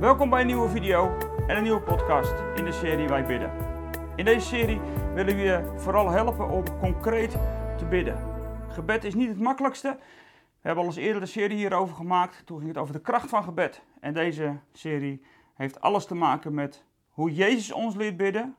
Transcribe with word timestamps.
Welkom 0.00 0.30
bij 0.30 0.40
een 0.40 0.46
nieuwe 0.46 0.68
video 0.68 1.16
en 1.46 1.56
een 1.56 1.62
nieuwe 1.62 1.80
podcast 1.80 2.32
in 2.56 2.64
de 2.64 2.72
serie 2.72 3.08
Wij 3.08 3.26
Bidden. 3.26 3.52
In 4.16 4.24
deze 4.24 4.46
serie 4.46 4.80
willen 5.14 5.36
we 5.36 5.42
je 5.42 5.72
vooral 5.76 6.08
helpen 6.08 6.50
om 6.50 6.78
concreet 6.78 7.30
te 7.78 7.84
bidden. 7.90 8.18
Gebed 8.68 9.04
is 9.04 9.14
niet 9.14 9.28
het 9.28 9.40
makkelijkste. 9.40 9.98
We 10.60 10.66
hebben 10.66 10.84
al 10.84 10.90
eens 10.90 10.98
eerder 10.98 11.22
een 11.22 11.28
serie 11.28 11.56
hierover 11.56 11.94
gemaakt. 11.94 12.46
Toen 12.46 12.58
ging 12.58 12.68
het 12.68 12.78
over 12.78 12.92
de 12.92 13.00
kracht 13.00 13.28
van 13.28 13.42
gebed. 13.42 13.82
En 14.00 14.14
deze 14.14 14.58
serie 14.72 15.24
heeft 15.54 15.80
alles 15.80 16.06
te 16.06 16.14
maken 16.14 16.54
met 16.54 16.84
hoe 17.08 17.34
Jezus 17.34 17.72
ons 17.72 17.94
leert 17.94 18.16
bidden. 18.16 18.56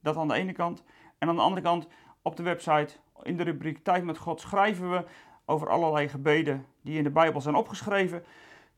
Dat 0.00 0.16
aan 0.16 0.28
de 0.28 0.34
ene 0.34 0.52
kant. 0.52 0.84
En 1.18 1.28
aan 1.28 1.36
de 1.36 1.42
andere 1.42 1.62
kant 1.62 1.88
op 2.22 2.36
de 2.36 2.42
website 2.42 2.94
in 3.22 3.36
de 3.36 3.42
rubriek 3.42 3.84
Tijd 3.84 4.04
met 4.04 4.18
God 4.18 4.40
schrijven 4.40 4.90
we 4.90 5.04
over 5.44 5.68
allerlei 5.68 6.08
gebeden 6.08 6.66
die 6.82 6.96
in 6.96 7.04
de 7.04 7.10
Bijbel 7.10 7.40
zijn 7.40 7.54
opgeschreven. 7.54 8.24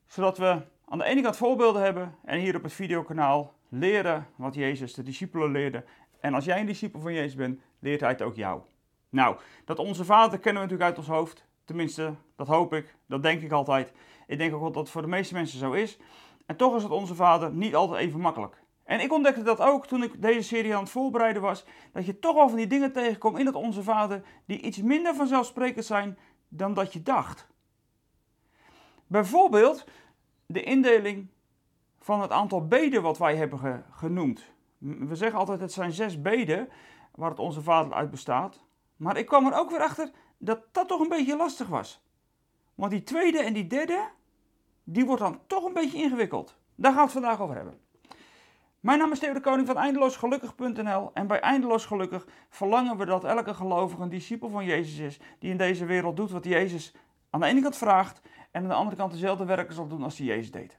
Zodat 0.06 0.38
we 0.38 0.62
aan 0.90 0.98
de 0.98 1.04
ene 1.04 1.22
kant 1.22 1.36
voorbeelden 1.36 1.82
hebben 1.82 2.14
en 2.24 2.38
hier 2.38 2.56
op 2.56 2.62
het 2.62 2.72
videokanaal 2.72 3.54
leren 3.68 4.26
wat 4.36 4.54
Jezus 4.54 4.94
de 4.94 5.02
discipelen 5.02 5.50
leerde. 5.50 5.84
En 6.20 6.34
als 6.34 6.44
jij 6.44 6.60
een 6.60 6.66
discipel 6.66 7.00
van 7.00 7.12
Jezus 7.12 7.34
bent, 7.34 7.60
leert 7.78 8.00
hij 8.00 8.10
het 8.10 8.22
ook 8.22 8.36
jou. 8.36 8.60
Nou, 9.08 9.36
dat 9.64 9.78
onze 9.78 10.04
Vader 10.04 10.38
kennen 10.38 10.62
we 10.62 10.68
natuurlijk 10.68 10.98
uit 10.98 10.98
ons 10.98 11.16
hoofd. 11.16 11.46
Tenminste, 11.64 12.14
dat 12.36 12.46
hoop 12.46 12.72
ik, 12.72 12.94
dat 13.06 13.22
denk 13.22 13.42
ik 13.42 13.52
altijd. 13.52 13.92
Ik 14.26 14.38
denk 14.38 14.54
ook 14.54 14.60
dat 14.62 14.74
het 14.74 14.90
voor 14.90 15.02
de 15.02 15.08
meeste 15.08 15.34
mensen 15.34 15.58
zo 15.58 15.72
is. 15.72 15.98
En 16.46 16.56
toch 16.56 16.76
is 16.76 16.82
het 16.82 16.92
onze 16.92 17.14
Vader 17.14 17.52
niet 17.52 17.74
altijd 17.74 18.00
even 18.00 18.20
makkelijk. 18.20 18.62
En 18.84 19.00
ik 19.00 19.12
ontdekte 19.12 19.42
dat 19.42 19.60
ook 19.60 19.86
toen 19.86 20.02
ik 20.02 20.22
deze 20.22 20.42
serie 20.42 20.74
aan 20.74 20.82
het 20.82 20.90
voorbereiden 20.90 21.42
was, 21.42 21.64
dat 21.92 22.06
je 22.06 22.18
toch 22.18 22.36
al 22.36 22.48
van 22.48 22.56
die 22.58 22.66
dingen 22.66 22.92
tegenkomt 22.92 23.38
in 23.38 23.46
het 23.46 23.54
Onze 23.54 23.82
Vader 23.82 24.22
die 24.46 24.60
iets 24.60 24.82
minder 24.82 25.14
vanzelfsprekend 25.14 25.84
zijn 25.84 26.18
dan 26.48 26.74
dat 26.74 26.92
je 26.92 27.02
dacht. 27.02 27.48
Bijvoorbeeld 29.06 29.84
de 30.52 30.62
indeling 30.62 31.28
van 32.00 32.20
het 32.20 32.30
aantal 32.30 32.66
beden 32.66 33.02
wat 33.02 33.18
wij 33.18 33.36
hebben 33.36 33.84
genoemd. 33.90 34.44
We 34.78 35.14
zeggen 35.14 35.38
altijd 35.38 35.60
het 35.60 35.72
zijn 35.72 35.92
zes 35.92 36.22
beden 36.22 36.68
waar 37.14 37.30
het 37.30 37.38
Onze 37.38 37.62
Vader 37.62 37.92
uit 37.92 38.10
bestaat. 38.10 38.64
Maar 38.96 39.16
ik 39.16 39.26
kwam 39.26 39.46
er 39.46 39.58
ook 39.58 39.70
weer 39.70 39.80
achter 39.80 40.10
dat 40.38 40.60
dat 40.72 40.88
toch 40.88 41.00
een 41.00 41.08
beetje 41.08 41.36
lastig 41.36 41.68
was. 41.68 42.02
Want 42.74 42.90
die 42.90 43.02
tweede 43.02 43.38
en 43.38 43.52
die 43.52 43.66
derde, 43.66 44.08
die 44.84 45.06
wordt 45.06 45.22
dan 45.22 45.40
toch 45.46 45.64
een 45.64 45.72
beetje 45.72 46.02
ingewikkeld. 46.02 46.56
Daar 46.74 46.92
gaan 46.92 47.06
we 47.06 47.12
het 47.12 47.20
vandaag 47.20 47.40
over 47.40 47.54
hebben. 47.54 47.78
Mijn 48.80 48.98
naam 48.98 49.12
is 49.12 49.18
Theo 49.18 49.32
de 49.32 49.40
Koning 49.40 49.66
van 49.66 49.76
eindeloosgelukkig.nl 49.76 51.10
en 51.14 51.26
bij 51.26 51.40
Eindeloos 51.40 51.86
Gelukkig 51.86 52.26
verlangen 52.48 52.96
we 52.96 53.04
dat 53.04 53.24
elke 53.24 53.54
gelovige 53.54 54.02
een 54.02 54.08
discipel 54.08 54.48
van 54.48 54.64
Jezus 54.64 54.98
is 54.98 55.20
die 55.38 55.50
in 55.50 55.56
deze 55.56 55.84
wereld 55.84 56.16
doet 56.16 56.30
wat 56.30 56.44
Jezus 56.44 56.94
aan 57.30 57.40
de 57.40 57.46
ene 57.46 57.62
kant 57.62 57.76
vraagt 57.76 58.20
en 58.50 58.62
aan 58.62 58.68
de 58.68 58.74
andere 58.74 58.96
kant 58.96 59.12
dezelfde 59.12 59.44
werken 59.44 59.74
zal 59.74 59.88
doen 59.88 60.02
als 60.02 60.18
hij 60.18 60.26
Jezus 60.26 60.50
deed. 60.50 60.78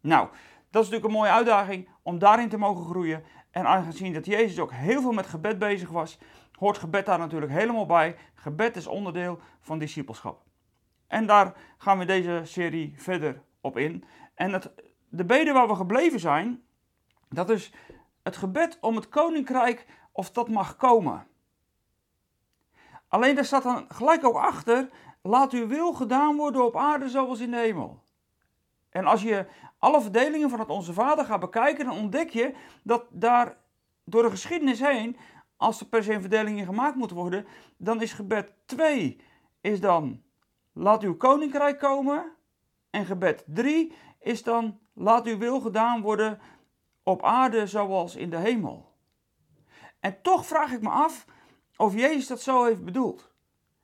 Nou, 0.00 0.28
dat 0.70 0.82
is 0.82 0.90
natuurlijk 0.90 1.04
een 1.04 1.20
mooie 1.20 1.30
uitdaging 1.30 1.88
om 2.02 2.18
daarin 2.18 2.48
te 2.48 2.58
mogen 2.58 2.84
groeien 2.84 3.24
en 3.50 3.66
aangezien 3.66 4.12
dat 4.12 4.26
Jezus 4.26 4.58
ook 4.58 4.72
heel 4.72 5.00
veel 5.00 5.12
met 5.12 5.26
gebed 5.26 5.58
bezig 5.58 5.88
was, 5.88 6.18
hoort 6.52 6.78
gebed 6.78 7.06
daar 7.06 7.18
natuurlijk 7.18 7.52
helemaal 7.52 7.86
bij. 7.86 8.16
Gebed 8.34 8.76
is 8.76 8.86
onderdeel 8.86 9.40
van 9.60 9.78
discipelschap. 9.78 10.42
En 11.06 11.26
daar 11.26 11.54
gaan 11.76 11.98
we 11.98 12.04
deze 12.04 12.40
serie 12.44 12.94
verder 12.96 13.42
op 13.60 13.76
in. 13.76 14.04
En 14.34 14.52
het, 14.52 14.72
de 15.08 15.24
beden 15.24 15.54
waar 15.54 15.68
we 15.68 15.74
gebleven 15.74 16.20
zijn, 16.20 16.62
dat 17.28 17.50
is 17.50 17.72
het 18.22 18.36
gebed 18.36 18.78
om 18.80 18.96
het 18.96 19.08
koninkrijk 19.08 19.86
of 20.12 20.30
dat 20.30 20.48
mag 20.48 20.76
komen. 20.76 21.26
Alleen 23.08 23.34
daar 23.34 23.44
staat 23.44 23.62
dan 23.62 23.84
gelijk 23.88 24.24
ook 24.24 24.36
achter, 24.36 24.88
laat 25.26 25.52
uw 25.52 25.66
wil 25.66 25.92
gedaan 25.92 26.36
worden 26.36 26.64
op 26.64 26.76
aarde 26.76 27.08
zoals 27.08 27.40
in 27.40 27.50
de 27.50 27.56
hemel. 27.56 28.02
En 28.90 29.04
als 29.04 29.22
je 29.22 29.46
alle 29.78 30.00
verdelingen 30.00 30.50
van 30.50 30.58
het 30.58 30.68
Onze 30.68 30.92
Vader 30.92 31.24
gaat 31.24 31.40
bekijken, 31.40 31.84
dan 31.84 31.98
ontdek 31.98 32.30
je 32.30 32.54
dat 32.82 33.04
daar 33.10 33.56
door 34.04 34.22
de 34.22 34.30
geschiedenis 34.30 34.80
heen, 34.80 35.16
als 35.56 35.80
er 35.80 35.86
per 35.86 36.02
se 36.02 36.12
een 36.12 36.20
verdeling 36.20 36.58
in 36.58 36.64
gemaakt 36.64 36.96
moet 36.96 37.10
worden, 37.10 37.46
dan 37.76 38.02
is 38.02 38.12
gebed 38.12 38.52
2 38.64 39.20
is 39.60 39.80
dan 39.80 40.22
laat 40.72 41.02
uw 41.02 41.16
koninkrijk 41.16 41.78
komen. 41.78 42.32
En 42.90 43.06
gebed 43.06 43.44
3 43.46 43.92
is 44.20 44.42
dan 44.42 44.78
laat 44.92 45.26
uw 45.26 45.38
wil 45.38 45.60
gedaan 45.60 46.00
worden 46.00 46.40
op 47.02 47.22
aarde 47.22 47.66
zoals 47.66 48.16
in 48.16 48.30
de 48.30 48.36
hemel. 48.36 48.94
En 50.00 50.22
toch 50.22 50.46
vraag 50.46 50.72
ik 50.72 50.82
me 50.82 50.88
af 50.88 51.26
of 51.76 51.94
Jezus 51.94 52.26
dat 52.26 52.40
zo 52.40 52.64
heeft 52.64 52.84
bedoeld. 52.84 53.34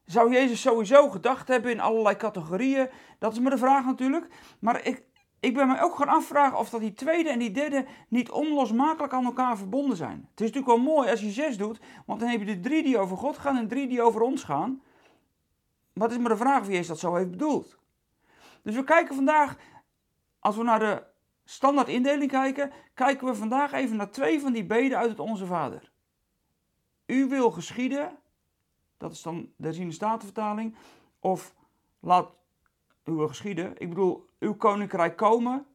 Zou 0.04 0.32
Jezus 0.32 0.60
sowieso 0.60 1.10
gedacht 1.10 1.48
hebben 1.48 1.70
in 1.70 1.80
allerlei 1.80 2.16
categorieën? 2.16 2.88
Dat 3.18 3.32
is 3.32 3.38
maar 3.38 3.50
de 3.50 3.58
vraag 3.58 3.84
natuurlijk. 3.84 4.26
Maar 4.58 4.86
ik, 4.86 5.04
ik 5.40 5.54
ben 5.54 5.68
me 5.68 5.80
ook 5.80 5.96
gaan 5.96 6.08
afvragen 6.08 6.58
of 6.58 6.70
dat 6.70 6.80
die 6.80 6.92
tweede 6.92 7.30
en 7.30 7.38
die 7.38 7.50
derde 7.50 7.86
niet 8.08 8.30
onlosmakelijk 8.30 9.12
aan 9.12 9.24
elkaar 9.24 9.56
verbonden 9.56 9.96
zijn. 9.96 10.28
Het 10.30 10.40
is 10.40 10.46
natuurlijk 10.46 10.66
wel 10.66 10.94
mooi 10.94 11.10
als 11.10 11.20
je 11.20 11.30
zes 11.30 11.56
doet, 11.56 11.80
want 12.06 12.20
dan 12.20 12.28
heb 12.28 12.40
je 12.40 12.46
de 12.46 12.60
drie 12.60 12.82
die 12.82 12.98
over 12.98 13.16
God 13.16 13.38
gaan 13.38 13.56
en 13.56 13.68
drie 13.68 13.88
die 13.88 14.02
over 14.02 14.20
ons 14.20 14.44
gaan. 14.44 14.82
Maar 15.92 16.08
het 16.08 16.16
is 16.16 16.22
maar 16.22 16.32
de 16.32 16.36
vraag 16.36 16.60
of 16.60 16.66
Jezus 16.66 16.86
dat 16.86 16.98
zo 16.98 17.14
heeft 17.14 17.30
bedoeld. 17.30 17.78
Dus 18.62 18.74
we 18.74 18.84
kijken 18.84 19.14
vandaag, 19.14 19.56
als 20.38 20.56
we 20.56 20.62
naar 20.62 20.78
de 20.78 21.02
standaard 21.44 21.88
indeling 21.88 22.30
kijken, 22.30 22.72
kijken 22.94 23.26
we 23.26 23.34
vandaag 23.34 23.72
even 23.72 23.96
naar 23.96 24.10
twee 24.10 24.40
van 24.40 24.52
die 24.52 24.64
beden 24.64 24.98
uit 24.98 25.10
het 25.10 25.20
Onze 25.20 25.46
Vader. 25.46 25.90
U 27.06 27.28
wil 27.28 27.50
geschieden, 27.50 28.18
dat 29.02 29.12
is 29.12 29.22
dan 29.22 29.48
de 29.56 29.64
herziende 29.64 29.92
statenvertaling, 29.92 30.76
of 31.20 31.54
laat 32.00 32.30
uw 33.04 33.26
geschieden. 33.26 33.72
Ik 33.78 33.88
bedoel, 33.88 34.26
uw 34.38 34.54
koninkrijk 34.54 35.16
komen. 35.16 35.66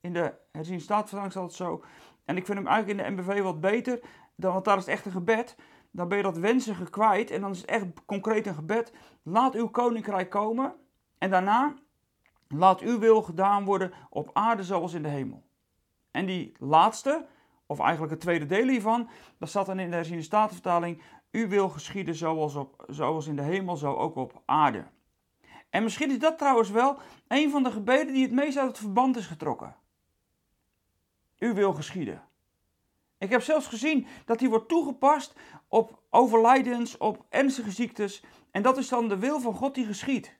In 0.00 0.12
de 0.12 0.34
herziende 0.52 0.82
statenvertaling 0.82 1.32
staat 1.32 1.44
het 1.44 1.54
zo. 1.54 1.84
En 2.24 2.36
ik 2.36 2.46
vind 2.46 2.58
hem 2.58 2.66
eigenlijk 2.66 2.98
in 2.98 3.16
de 3.16 3.22
MBV 3.22 3.42
wat 3.42 3.60
beter, 3.60 4.00
dan, 4.36 4.52
want 4.52 4.64
daar 4.64 4.76
is 4.76 4.84
het 4.84 4.94
echt 4.94 5.06
een 5.06 5.12
gebed. 5.12 5.56
Dan 5.90 6.08
ben 6.08 6.16
je 6.16 6.22
dat 6.22 6.38
wensige 6.38 6.90
kwijt 6.90 7.30
en 7.30 7.40
dan 7.40 7.50
is 7.50 7.60
het 7.60 7.70
echt 7.70 7.86
concreet 8.06 8.46
een 8.46 8.54
gebed. 8.54 8.92
Laat 9.22 9.54
uw 9.54 9.68
koninkrijk 9.68 10.30
komen. 10.30 10.74
En 11.18 11.30
daarna 11.30 11.74
Laat 12.48 12.80
uw 12.80 12.98
wil 12.98 13.22
gedaan 13.22 13.64
worden 13.64 13.92
op 14.10 14.30
aarde 14.32 14.62
zoals 14.62 14.92
in 14.92 15.02
de 15.02 15.08
hemel. 15.08 15.42
En 16.10 16.26
die 16.26 16.52
laatste, 16.58 17.26
of 17.66 17.78
eigenlijk 17.78 18.12
het 18.12 18.20
tweede 18.20 18.46
deel 18.46 18.68
hiervan, 18.68 19.08
dat 19.38 19.48
staat 19.48 19.66
dan 19.66 19.78
in 19.78 19.90
de 19.90 19.96
herziende 19.96 20.22
statenvertaling. 20.22 21.02
U 21.30 21.48
wil 21.48 21.68
geschieden 21.68 22.14
zoals, 22.14 22.54
op, 22.54 22.84
zoals 22.88 23.26
in 23.26 23.36
de 23.36 23.42
hemel, 23.42 23.76
zo 23.76 23.94
ook 23.94 24.16
op 24.16 24.42
aarde. 24.44 24.84
En 25.70 25.82
misschien 25.82 26.10
is 26.10 26.18
dat 26.18 26.38
trouwens 26.38 26.70
wel 26.70 26.98
een 27.28 27.50
van 27.50 27.62
de 27.62 27.70
gebeden 27.70 28.12
die 28.12 28.22
het 28.22 28.32
meest 28.32 28.56
uit 28.56 28.68
het 28.68 28.78
verband 28.78 29.16
is 29.16 29.26
getrokken. 29.26 29.76
U 31.38 31.54
wil 31.54 31.72
geschieden. 31.72 32.22
Ik 33.18 33.30
heb 33.30 33.42
zelfs 33.42 33.66
gezien 33.66 34.06
dat 34.24 34.38
die 34.38 34.48
wordt 34.48 34.68
toegepast 34.68 35.34
op 35.68 36.02
overlijdens, 36.10 36.96
op 36.96 37.24
ernstige 37.28 37.70
ziektes. 37.70 38.22
En 38.50 38.62
dat 38.62 38.78
is 38.78 38.88
dan 38.88 39.08
de 39.08 39.18
wil 39.18 39.40
van 39.40 39.54
God 39.54 39.74
die 39.74 39.86
geschiet. 39.86 40.36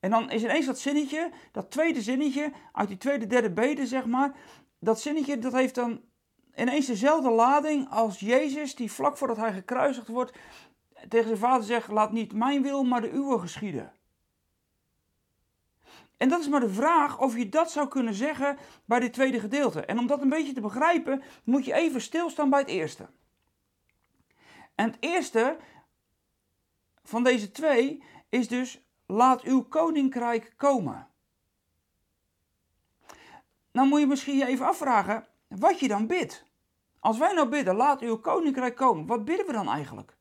En 0.00 0.10
dan 0.10 0.30
is 0.30 0.42
ineens 0.42 0.66
dat 0.66 0.78
zinnetje, 0.78 1.30
dat 1.52 1.70
tweede 1.70 2.02
zinnetje, 2.02 2.52
uit 2.72 2.88
die 2.88 2.96
tweede, 2.96 3.26
derde 3.26 3.50
bede, 3.50 3.86
zeg 3.86 4.06
maar. 4.06 4.36
Dat 4.78 5.00
zinnetje, 5.00 5.38
dat 5.38 5.52
heeft 5.52 5.74
dan 5.74 6.00
ineens 6.56 6.86
dezelfde 6.86 7.30
lading 7.30 7.90
als 7.90 8.20
Jezus, 8.20 8.74
die 8.74 8.92
vlak 8.92 9.16
voordat 9.16 9.36
hij 9.36 9.52
gekruisigd 9.52 10.08
wordt, 10.08 10.32
tegen 11.08 11.26
zijn 11.26 11.38
vader 11.38 11.66
zegt, 11.66 11.88
laat 11.88 12.12
niet 12.12 12.32
mijn 12.32 12.62
wil, 12.62 12.84
maar 12.84 13.00
de 13.00 13.12
uwe 13.12 13.38
geschieden. 13.38 13.92
En 16.16 16.28
dat 16.28 16.40
is 16.40 16.48
maar 16.48 16.60
de 16.60 16.70
vraag 16.70 17.20
of 17.20 17.36
je 17.36 17.48
dat 17.48 17.70
zou 17.70 17.88
kunnen 17.88 18.14
zeggen 18.14 18.58
bij 18.84 19.00
dit 19.00 19.12
tweede 19.12 19.40
gedeelte. 19.40 19.80
En 19.84 19.98
om 19.98 20.06
dat 20.06 20.20
een 20.20 20.28
beetje 20.28 20.52
te 20.52 20.60
begrijpen, 20.60 21.22
moet 21.44 21.64
je 21.64 21.74
even 21.74 22.00
stilstaan 22.00 22.50
bij 22.50 22.60
het 22.60 22.68
eerste. 22.68 23.08
En 24.74 24.86
het 24.86 24.96
eerste 25.00 25.56
van 27.02 27.22
deze 27.22 27.50
twee 27.50 28.02
is 28.28 28.48
dus 28.48 28.80
laat 29.06 29.42
uw 29.42 29.62
koninkrijk 29.62 30.54
komen. 30.56 31.08
Nou 33.72 33.88
moet 33.88 34.00
je 34.00 34.06
misschien 34.06 34.42
even 34.42 34.66
afvragen 34.66 35.26
wat 35.48 35.80
je 35.80 35.88
dan 35.88 36.06
bidt. 36.06 36.44
Als 37.06 37.18
wij 37.18 37.32
nou 37.32 37.48
bidden, 37.48 37.76
laat 37.76 38.00
uw 38.00 38.18
koninkrijk 38.18 38.76
komen, 38.76 39.06
wat 39.06 39.24
bidden 39.24 39.46
we 39.46 39.52
dan 39.52 39.68
eigenlijk? 39.68 40.16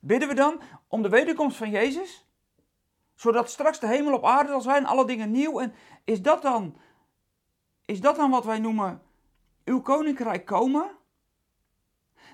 Bidden 0.00 0.28
we 0.28 0.34
dan 0.34 0.60
om 0.88 1.02
de 1.02 1.08
wederkomst 1.08 1.56
van 1.56 1.70
Jezus? 1.70 2.26
Zodat 3.14 3.50
straks 3.50 3.80
de 3.80 3.86
hemel 3.86 4.12
op 4.14 4.24
aarde 4.24 4.48
zal 4.48 4.60
zijn, 4.60 4.86
alle 4.86 5.06
dingen 5.06 5.30
nieuw. 5.30 5.60
En 5.60 5.74
is 6.04 6.22
dat 6.22 6.42
dan, 6.42 6.76
is 7.84 8.00
dat 8.00 8.16
dan 8.16 8.30
wat 8.30 8.44
wij 8.44 8.58
noemen 8.58 9.02
uw 9.64 9.80
koninkrijk 9.80 10.44
komen? 10.44 10.90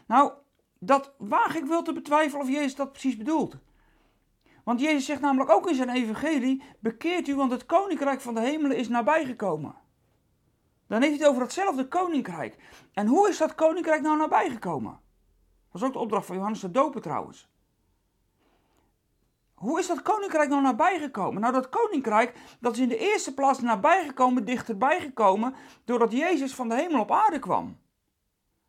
Nou, 0.06 0.32
dat 0.78 1.14
waag 1.18 1.54
ik 1.54 1.64
wel 1.64 1.82
te 1.82 1.92
betwijfelen 1.92 2.42
of 2.42 2.50
Jezus 2.50 2.74
dat 2.74 2.92
precies 2.92 3.16
bedoelt. 3.16 3.56
Want 4.64 4.80
Jezus 4.80 5.04
zegt 5.04 5.20
namelijk 5.20 5.50
ook 5.50 5.68
in 5.68 5.74
zijn 5.74 5.90
evangelie: 5.90 6.62
bekeert 6.78 7.28
u, 7.28 7.34
want 7.34 7.50
het 7.50 7.66
koninkrijk 7.66 8.20
van 8.20 8.34
de 8.34 8.40
hemelen 8.40 8.76
is 8.76 8.88
nabijgekomen. 8.88 9.74
Dan 10.90 11.02
heeft 11.02 11.16
hij 11.16 11.20
het 11.20 11.28
over 11.28 11.42
hetzelfde 11.42 11.88
koninkrijk. 11.88 12.56
En 12.92 13.06
hoe 13.06 13.28
is 13.28 13.38
dat 13.38 13.54
koninkrijk 13.54 14.02
nou 14.02 14.16
nabijgekomen? 14.16 14.92
Dat 15.70 15.80
was 15.80 15.82
ook 15.82 15.92
de 15.92 15.98
opdracht 15.98 16.26
van 16.26 16.36
Johannes 16.36 16.60
de 16.60 16.70
Doper 16.70 17.00
trouwens. 17.00 17.48
hoe 19.54 19.78
is 19.78 19.86
dat 19.86 20.02
koninkrijk 20.02 20.48
nou 20.48 20.62
nabijgekomen? 20.62 21.40
Nou, 21.40 21.52
dat 21.52 21.68
koninkrijk 21.68 22.34
dat 22.60 22.72
is 22.72 22.78
in 22.78 22.88
de 22.88 22.96
eerste 22.96 23.34
plaats 23.34 23.60
nabijgekomen, 23.60 24.44
dichterbij 24.44 25.00
gekomen, 25.00 25.54
doordat 25.84 26.12
Jezus 26.12 26.54
van 26.54 26.68
de 26.68 26.74
hemel 26.74 27.00
op 27.00 27.12
aarde 27.12 27.38
kwam. 27.38 27.78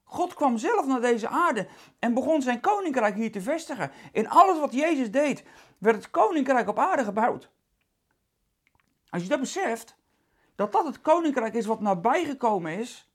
God 0.03 0.33
kwam 0.33 0.57
zelf 0.57 0.85
naar 0.85 1.01
deze 1.01 1.27
aarde 1.27 1.67
en 1.99 2.13
begon 2.13 2.41
zijn 2.41 2.59
koninkrijk 2.59 3.15
hier 3.15 3.31
te 3.31 3.41
vestigen. 3.41 3.91
In 4.11 4.29
alles 4.29 4.59
wat 4.59 4.73
Jezus 4.73 5.11
deed, 5.11 5.43
werd 5.77 5.95
het 5.95 6.09
koninkrijk 6.09 6.67
op 6.67 6.79
aarde 6.79 7.03
gebouwd. 7.03 7.49
Als 9.09 9.23
je 9.23 9.29
dat 9.29 9.39
beseft, 9.39 9.99
dat 10.61 10.71
dat 10.71 10.85
het 10.85 11.01
koninkrijk 11.01 11.53
is 11.53 11.65
wat 11.65 11.79
nabijgekomen 11.79 12.77
is, 12.77 13.11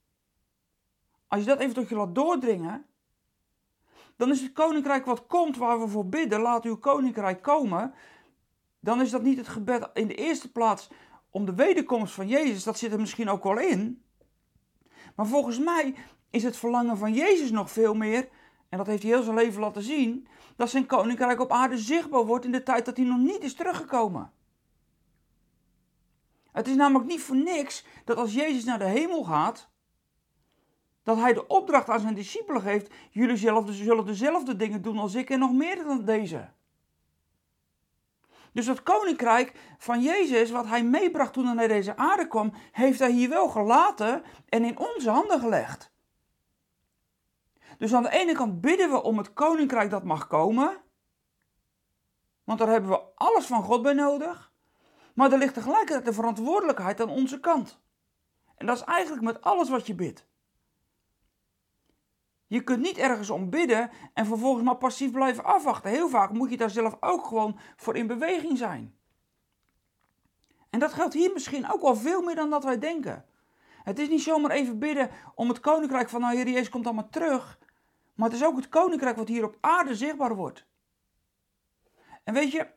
als 1.27 1.39
je 1.39 1.47
dat 1.47 1.59
even 1.59 1.73
tot 1.73 1.89
je 1.89 1.95
laat 1.95 2.15
doordringen, 2.15 2.85
dan 4.15 4.31
is 4.31 4.41
het 4.41 4.53
koninkrijk 4.53 5.05
wat 5.05 5.25
komt 5.27 5.57
waar 5.57 5.79
we 5.79 5.87
voor 5.87 6.07
bidden, 6.07 6.39
laat 6.39 6.65
uw 6.65 6.77
koninkrijk 6.77 7.41
komen, 7.41 7.93
dan 8.79 9.01
is 9.01 9.09
dat 9.09 9.21
niet 9.21 9.37
het 9.37 9.47
gebed 9.47 9.89
in 9.93 10.07
de 10.07 10.15
eerste 10.15 10.51
plaats 10.51 10.89
om 11.29 11.45
de 11.45 11.55
wederkomst 11.55 12.13
van 12.13 12.27
Jezus, 12.27 12.63
dat 12.63 12.77
zit 12.77 12.91
er 12.91 12.99
misschien 12.99 13.29
ook 13.29 13.43
wel 13.43 13.59
in. 13.59 14.03
Maar 15.15 15.27
volgens 15.27 15.59
mij 15.59 15.95
is 16.29 16.43
het 16.43 16.57
verlangen 16.57 16.97
van 16.97 17.13
Jezus 17.13 17.51
nog 17.51 17.71
veel 17.71 17.93
meer, 17.93 18.29
en 18.69 18.77
dat 18.77 18.87
heeft 18.87 19.03
hij 19.03 19.11
heel 19.11 19.23
zijn 19.23 19.35
leven 19.35 19.61
laten 19.61 19.83
zien, 19.83 20.27
dat 20.55 20.69
zijn 20.69 20.85
koninkrijk 20.85 21.39
op 21.39 21.51
aarde 21.51 21.77
zichtbaar 21.77 22.25
wordt 22.25 22.45
in 22.45 22.51
de 22.51 22.63
tijd 22.63 22.85
dat 22.85 22.97
hij 22.97 23.05
nog 23.05 23.19
niet 23.19 23.43
is 23.43 23.53
teruggekomen. 23.53 24.31
Het 26.57 26.67
is 26.67 26.75
namelijk 26.75 27.09
niet 27.09 27.21
voor 27.21 27.35
niks 27.35 27.85
dat 28.05 28.17
als 28.17 28.33
Jezus 28.33 28.63
naar 28.63 28.79
de 28.79 28.85
hemel 28.85 29.23
gaat, 29.23 29.69
dat 31.03 31.17
hij 31.17 31.33
de 31.33 31.47
opdracht 31.47 31.89
aan 31.89 31.99
zijn 31.99 32.13
discipelen 32.13 32.61
geeft: 32.61 32.93
jullie 33.09 33.37
zelf 33.37 33.65
zullen 33.69 34.05
dezelfde 34.05 34.55
dingen 34.55 34.81
doen 34.81 34.97
als 34.97 35.15
ik 35.15 35.29
en 35.29 35.39
nog 35.39 35.51
meer 35.51 35.83
dan 35.83 36.05
deze. 36.05 36.49
Dus 38.51 38.65
het 38.65 38.83
koninkrijk 38.83 39.75
van 39.77 40.01
Jezus, 40.01 40.51
wat 40.51 40.65
hij 40.65 40.83
meebracht 40.83 41.33
toen 41.33 41.45
hij 41.45 41.53
naar 41.53 41.67
deze 41.67 41.97
aarde 41.97 42.27
kwam, 42.27 42.53
heeft 42.71 42.99
hij 42.99 43.11
hier 43.11 43.29
wel 43.29 43.49
gelaten 43.49 44.23
en 44.49 44.63
in 44.63 44.79
onze 44.79 45.09
handen 45.09 45.39
gelegd. 45.39 45.91
Dus 47.77 47.93
aan 47.93 48.03
de 48.03 48.09
ene 48.09 48.33
kant 48.33 48.61
bidden 48.61 48.89
we 48.89 49.03
om 49.03 49.17
het 49.17 49.33
koninkrijk 49.33 49.89
dat 49.89 50.03
mag 50.03 50.27
komen, 50.27 50.77
want 52.43 52.59
daar 52.59 52.69
hebben 52.69 52.89
we 52.89 53.01
alles 53.15 53.45
van 53.45 53.63
God 53.63 53.81
bij 53.81 53.93
nodig. 53.93 54.55
Maar 55.17 55.31
er 55.31 55.37
ligt 55.37 55.53
tegelijkertijd 55.53 56.05
de 56.05 56.13
verantwoordelijkheid 56.13 57.01
aan 57.01 57.09
onze 57.09 57.39
kant. 57.39 57.79
En 58.55 58.65
dat 58.65 58.75
is 58.75 58.83
eigenlijk 58.83 59.23
met 59.23 59.41
alles 59.41 59.69
wat 59.69 59.87
je 59.87 59.95
bidt. 59.95 60.27
Je 62.47 62.63
kunt 62.63 62.81
niet 62.81 62.97
ergens 62.97 63.29
om 63.29 63.49
bidden 63.49 63.89
en 64.13 64.25
vervolgens 64.25 64.63
maar 64.65 64.77
passief 64.77 65.11
blijven 65.11 65.43
afwachten. 65.43 65.89
Heel 65.89 66.09
vaak 66.09 66.31
moet 66.31 66.49
je 66.49 66.57
daar 66.57 66.69
zelf 66.69 66.97
ook 66.99 67.25
gewoon 67.25 67.59
voor 67.75 67.95
in 67.95 68.07
beweging 68.07 68.57
zijn. 68.57 68.97
En 70.69 70.79
dat 70.79 70.93
geldt 70.93 71.13
hier 71.13 71.33
misschien 71.33 71.71
ook 71.71 71.81
wel 71.81 71.95
veel 71.95 72.21
meer 72.21 72.35
dan 72.35 72.49
dat 72.49 72.63
wij 72.63 72.79
denken. 72.79 73.25
Het 73.83 73.99
is 73.99 74.09
niet 74.09 74.21
zomaar 74.21 74.51
even 74.51 74.79
bidden 74.79 75.09
om 75.35 75.49
het 75.49 75.59
koninkrijk 75.59 76.09
van 76.09 76.21
nou 76.21 76.35
Heer 76.35 76.49
Jezus 76.49 76.69
komt 76.69 76.85
allemaal 76.85 77.09
terug. 77.09 77.59
Maar 78.15 78.29
het 78.29 78.37
is 78.37 78.45
ook 78.45 78.55
het 78.55 78.69
koninkrijk 78.69 79.17
wat 79.17 79.27
hier 79.27 79.43
op 79.43 79.57
aarde 79.61 79.95
zichtbaar 79.95 80.35
wordt. 80.35 80.65
En 82.23 82.33
weet 82.33 82.51
je, 82.51 82.67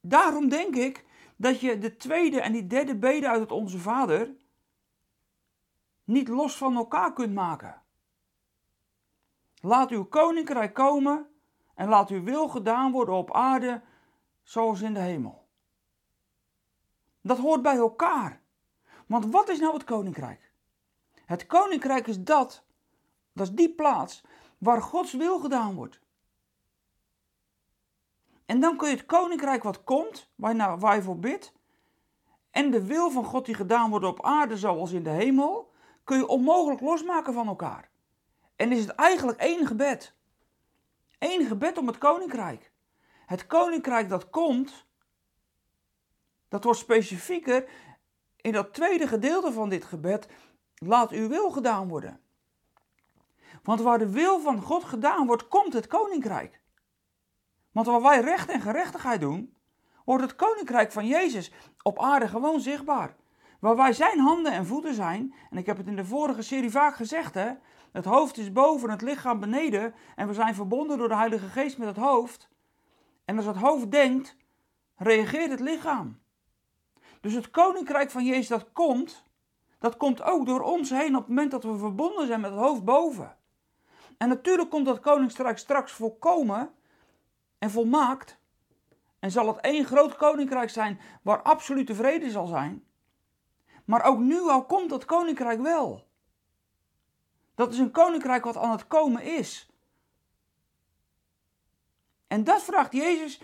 daarom 0.00 0.48
denk 0.48 0.76
ik 0.76 1.05
dat 1.36 1.60
je 1.60 1.78
de 1.78 1.96
tweede 1.96 2.40
en 2.40 2.52
die 2.52 2.66
derde 2.66 2.96
bede 2.96 3.28
uit 3.28 3.40
het 3.40 3.52
Onze 3.52 3.78
Vader 3.78 4.36
niet 6.04 6.28
los 6.28 6.56
van 6.56 6.76
elkaar 6.76 7.12
kunt 7.12 7.34
maken. 7.34 7.82
Laat 9.60 9.90
uw 9.90 10.04
koninkrijk 10.04 10.74
komen 10.74 11.30
en 11.74 11.88
laat 11.88 12.10
uw 12.10 12.22
wil 12.22 12.48
gedaan 12.48 12.92
worden 12.92 13.14
op 13.14 13.32
aarde 13.32 13.82
zoals 14.42 14.80
in 14.80 14.94
de 14.94 15.00
hemel. 15.00 15.46
Dat 17.20 17.38
hoort 17.38 17.62
bij 17.62 17.76
elkaar. 17.76 18.42
Want 19.06 19.26
wat 19.26 19.48
is 19.48 19.58
nou 19.58 19.74
het 19.74 19.84
koninkrijk? 19.84 20.52
Het 21.24 21.46
koninkrijk 21.46 22.06
is 22.06 22.22
dat, 22.22 22.64
dat 23.32 23.46
is 23.46 23.54
die 23.54 23.74
plaats 23.74 24.24
waar 24.58 24.82
Gods 24.82 25.12
wil 25.12 25.38
gedaan 25.38 25.74
wordt. 25.74 26.00
En 28.46 28.60
dan 28.60 28.76
kun 28.76 28.88
je 28.88 28.96
het 28.96 29.06
koninkrijk 29.06 29.62
wat 29.62 29.84
komt, 29.84 30.30
waar 30.34 30.94
je, 30.94 31.02
voor 31.02 31.18
bidt, 31.18 31.52
en 32.50 32.70
de 32.70 32.86
wil 32.86 33.10
van 33.10 33.24
God 33.24 33.46
die 33.46 33.54
gedaan 33.54 33.90
wordt 33.90 34.04
op 34.04 34.24
aarde 34.24 34.56
zoals 34.56 34.92
in 34.92 35.02
de 35.02 35.10
hemel, 35.10 35.72
kun 36.04 36.16
je 36.16 36.26
onmogelijk 36.26 36.80
losmaken 36.80 37.32
van 37.32 37.46
elkaar. 37.46 37.90
En 38.56 38.72
is 38.72 38.80
het 38.80 38.94
eigenlijk 38.94 39.38
één 39.38 39.66
gebed. 39.66 40.14
Eén 41.18 41.46
gebed 41.46 41.78
om 41.78 41.86
het 41.86 41.98
koninkrijk. 41.98 42.72
Het 43.26 43.46
koninkrijk 43.46 44.08
dat 44.08 44.30
komt, 44.30 44.86
dat 46.48 46.64
wordt 46.64 46.78
specifieker 46.78 47.68
in 48.36 48.52
dat 48.52 48.74
tweede 48.74 49.06
gedeelte 49.06 49.52
van 49.52 49.68
dit 49.68 49.84
gebed. 49.84 50.28
Laat 50.74 51.10
uw 51.10 51.28
wil 51.28 51.50
gedaan 51.50 51.88
worden. 51.88 52.20
Want 53.62 53.80
waar 53.80 53.98
de 53.98 54.10
wil 54.10 54.40
van 54.40 54.60
God 54.62 54.84
gedaan 54.84 55.26
wordt, 55.26 55.48
komt 55.48 55.72
het 55.72 55.86
koninkrijk. 55.86 56.60
Want 57.76 57.88
waar 57.88 58.02
wij 58.02 58.20
recht 58.20 58.48
en 58.48 58.60
gerechtigheid 58.60 59.20
doen, 59.20 59.54
wordt 60.04 60.22
het 60.22 60.36
koninkrijk 60.36 60.92
van 60.92 61.06
Jezus 61.06 61.52
op 61.82 61.98
aarde 61.98 62.28
gewoon 62.28 62.60
zichtbaar. 62.60 63.16
Waar 63.60 63.76
wij 63.76 63.92
zijn 63.92 64.18
handen 64.18 64.52
en 64.52 64.66
voeten 64.66 64.94
zijn, 64.94 65.34
en 65.50 65.56
ik 65.56 65.66
heb 65.66 65.76
het 65.76 65.86
in 65.86 65.96
de 65.96 66.04
vorige 66.04 66.42
serie 66.42 66.70
vaak 66.70 66.94
gezegd, 66.94 67.34
hè, 67.34 67.50
het 67.92 68.04
hoofd 68.04 68.38
is 68.38 68.52
boven, 68.52 68.90
het 68.90 69.02
lichaam 69.02 69.40
beneden, 69.40 69.94
en 70.14 70.26
we 70.26 70.34
zijn 70.34 70.54
verbonden 70.54 70.98
door 70.98 71.08
de 71.08 71.16
Heilige 71.16 71.46
Geest 71.46 71.78
met 71.78 71.88
het 71.88 71.96
hoofd. 71.96 72.48
En 73.24 73.36
als 73.36 73.46
het 73.46 73.56
hoofd 73.56 73.90
denkt, 73.90 74.36
reageert 74.96 75.50
het 75.50 75.60
lichaam. 75.60 76.18
Dus 77.20 77.32
het 77.32 77.50
koninkrijk 77.50 78.10
van 78.10 78.24
Jezus 78.24 78.48
dat 78.48 78.72
komt, 78.72 79.24
dat 79.78 79.96
komt 79.96 80.22
ook 80.22 80.46
door 80.46 80.60
ons 80.60 80.90
heen 80.90 81.14
op 81.14 81.20
het 81.20 81.28
moment 81.28 81.50
dat 81.50 81.64
we 81.64 81.78
verbonden 81.78 82.26
zijn 82.26 82.40
met 82.40 82.50
het 82.50 82.60
hoofd 82.60 82.84
boven. 82.84 83.36
En 84.18 84.28
natuurlijk 84.28 84.70
komt 84.70 84.86
dat 84.86 85.00
koninkrijk 85.00 85.58
straks 85.58 85.92
volkomen 85.92 86.74
en 87.58 87.70
volmaakt. 87.70 88.38
En 89.18 89.30
zal 89.30 89.46
het 89.46 89.60
één 89.60 89.84
groot 89.84 90.16
koninkrijk 90.16 90.70
zijn 90.70 91.00
waar 91.22 91.42
absolute 91.42 91.94
vrede 91.94 92.30
zal 92.30 92.46
zijn. 92.46 92.84
Maar 93.84 94.04
ook 94.04 94.18
nu 94.18 94.40
al 94.40 94.64
komt 94.64 94.90
dat 94.90 95.04
koninkrijk 95.04 95.60
wel. 95.60 96.06
Dat 97.54 97.72
is 97.72 97.78
een 97.78 97.90
koninkrijk 97.90 98.44
wat 98.44 98.56
aan 98.56 98.70
het 98.70 98.86
komen 98.86 99.22
is. 99.22 99.70
En 102.26 102.44
dat 102.44 102.62
vraagt 102.62 102.92
Jezus 102.92 103.40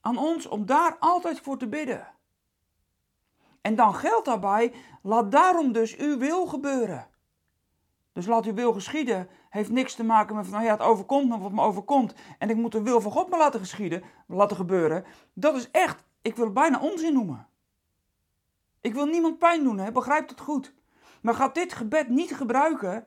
aan 0.00 0.18
ons 0.18 0.46
om 0.46 0.66
daar 0.66 0.96
altijd 0.98 1.40
voor 1.40 1.58
te 1.58 1.68
bidden. 1.68 2.14
En 3.60 3.76
dan 3.76 3.94
geldt 3.94 4.24
daarbij, 4.24 4.74
laat 5.02 5.30
daarom 5.32 5.72
dus 5.72 5.96
uw 5.96 6.18
wil 6.18 6.46
gebeuren. 6.46 7.08
Dus 8.18 8.26
laat 8.26 8.44
uw 8.44 8.54
wil 8.54 8.72
geschieden 8.72 9.28
heeft 9.50 9.70
niks 9.70 9.94
te 9.94 10.04
maken 10.04 10.36
met 10.36 10.44
van, 10.44 10.54
nou 10.54 10.64
ja, 10.64 10.72
het 10.72 10.80
overkomt 10.80 11.28
me 11.28 11.38
wat 11.38 11.52
me 11.52 11.62
overkomt. 11.62 12.14
En 12.38 12.50
ik 12.50 12.56
moet 12.56 12.72
de 12.72 12.82
wil 12.82 13.00
van 13.00 13.12
God 13.12 13.28
maar 13.28 13.38
laten 13.38 13.60
geschieden, 13.60 14.02
laten 14.26 14.56
gebeuren. 14.56 15.04
Dat 15.32 15.56
is 15.56 15.70
echt, 15.70 16.04
ik 16.22 16.36
wil 16.36 16.44
het 16.44 16.54
bijna 16.54 16.80
onzin 16.80 17.12
noemen. 17.12 17.48
Ik 18.80 18.94
wil 18.94 19.06
niemand 19.06 19.38
pijn 19.38 19.64
doen, 19.64 19.78
hè? 19.78 19.92
begrijp 19.92 20.28
het 20.28 20.40
goed. 20.40 20.74
Maar 21.20 21.34
ga 21.34 21.48
dit 21.48 21.72
gebed 21.72 22.08
niet 22.08 22.36
gebruiken 22.36 23.06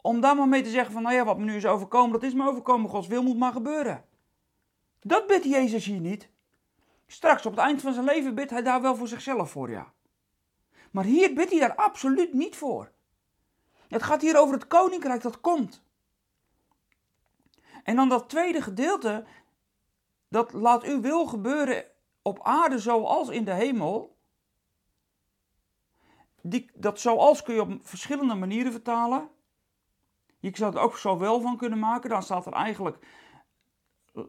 om 0.00 0.20
daar 0.20 0.36
maar 0.36 0.48
mee 0.48 0.62
te 0.62 0.70
zeggen 0.70 0.92
van, 0.92 1.02
nou 1.02 1.14
ja, 1.14 1.24
wat 1.24 1.38
me 1.38 1.44
nu 1.44 1.56
is 1.56 1.66
overkomen, 1.66 2.12
dat 2.12 2.22
is 2.22 2.34
me 2.34 2.48
overkomen. 2.48 2.90
Gods 2.90 3.06
wil 3.06 3.22
moet 3.22 3.38
maar 3.38 3.52
gebeuren. 3.52 4.04
Dat 5.00 5.26
bidt 5.26 5.44
Jezus 5.44 5.84
hier 5.84 6.00
niet. 6.00 6.28
Straks 7.06 7.46
op 7.46 7.52
het 7.52 7.60
eind 7.60 7.80
van 7.80 7.92
zijn 7.92 8.06
leven 8.06 8.34
bidt 8.34 8.50
hij 8.50 8.62
daar 8.62 8.82
wel 8.82 8.96
voor 8.96 9.08
zichzelf 9.08 9.50
voor, 9.50 9.70
ja. 9.70 9.92
Maar 10.90 11.04
hier 11.04 11.34
bidt 11.34 11.50
hij 11.50 11.60
daar 11.60 11.74
absoluut 11.74 12.32
niet 12.32 12.56
voor. 12.56 12.94
Het 13.88 14.02
gaat 14.02 14.20
hier 14.20 14.38
over 14.38 14.54
het 14.54 14.66
koninkrijk 14.66 15.22
dat 15.22 15.40
komt. 15.40 15.84
En 17.82 17.96
dan 17.96 18.08
dat 18.08 18.28
tweede 18.28 18.62
gedeelte, 18.62 19.24
dat 20.28 20.52
laat 20.52 20.82
uw 20.82 21.00
wil 21.00 21.26
gebeuren 21.26 21.84
op 22.22 22.42
aarde 22.42 22.78
zoals 22.78 23.28
in 23.28 23.44
de 23.44 23.54
hemel. 23.54 24.16
Die, 26.42 26.70
dat 26.74 27.00
zoals 27.00 27.42
kun 27.42 27.54
je 27.54 27.60
op 27.60 27.78
verschillende 27.82 28.34
manieren 28.34 28.72
vertalen. 28.72 29.28
Je 30.38 30.50
zou 30.54 30.72
het 30.72 30.82
ook 30.82 30.96
zo 30.96 31.18
wel 31.18 31.40
van 31.40 31.56
kunnen 31.56 31.78
maken. 31.78 32.10
Dan 32.10 32.22
staat 32.22 32.46
er 32.46 32.52
eigenlijk, 32.52 33.06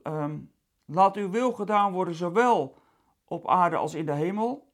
ehm, 0.03 0.39
laat 0.85 1.15
uw 1.15 1.29
wil 1.29 1.53
gedaan 1.53 1.91
worden 1.91 2.15
zowel 2.15 2.77
op 3.25 3.47
aarde 3.47 3.75
als 3.75 3.93
in 3.93 4.05
de 4.05 4.13
hemel. 4.13 4.71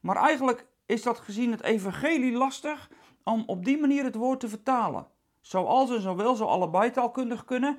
Maar 0.00 0.16
eigenlijk 0.16 0.66
is 0.86 1.02
dat 1.02 1.20
gezien 1.20 1.50
het 1.50 1.62
evangelie 1.62 2.32
lastig 2.32 2.90
om 3.24 3.42
op 3.46 3.64
die 3.64 3.78
manier 3.78 4.04
het 4.04 4.14
woord 4.14 4.40
te 4.40 4.48
vertalen. 4.48 5.06
Zoals 5.40 5.90
en 5.90 6.00
zowel 6.00 6.34
zou 6.34 6.50
allebei 6.50 6.90
taalkundig 6.90 7.44
kunnen, 7.44 7.78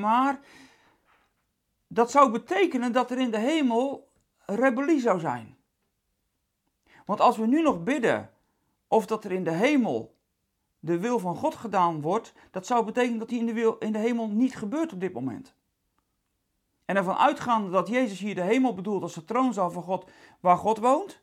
maar 0.00 0.40
dat 1.86 2.10
zou 2.10 2.30
betekenen 2.30 2.92
dat 2.92 3.10
er 3.10 3.18
in 3.18 3.30
de 3.30 3.38
hemel 3.38 4.08
rebellie 4.46 5.00
zou 5.00 5.20
zijn. 5.20 5.56
Want 7.06 7.20
als 7.20 7.36
we 7.36 7.46
nu 7.46 7.62
nog 7.62 7.82
bidden 7.82 8.30
of 8.88 9.06
dat 9.06 9.24
er 9.24 9.32
in 9.32 9.44
de 9.44 9.50
hemel 9.50 10.14
de 10.78 10.98
wil 10.98 11.18
van 11.18 11.36
God 11.36 11.54
gedaan 11.54 12.00
wordt, 12.00 12.32
dat 12.50 12.66
zou 12.66 12.84
betekenen 12.84 13.18
dat 13.18 13.28
die 13.28 13.38
in 13.38 13.46
de, 13.46 13.52
wil, 13.52 13.78
in 13.78 13.92
de 13.92 13.98
hemel 13.98 14.28
niet 14.28 14.56
gebeurt 14.56 14.92
op 14.92 15.00
dit 15.00 15.12
moment. 15.12 15.54
En 16.84 16.96
ervan 16.96 17.16
uitgaande 17.16 17.70
dat 17.70 17.88
Jezus 17.88 18.18
hier 18.18 18.34
de 18.34 18.42
hemel 18.42 18.74
bedoelt 18.74 19.02
als 19.02 19.14
de 19.14 19.24
troonzaal 19.24 19.70
van 19.70 19.82
God, 19.82 20.10
waar 20.40 20.56
God 20.56 20.78
woont. 20.78 21.22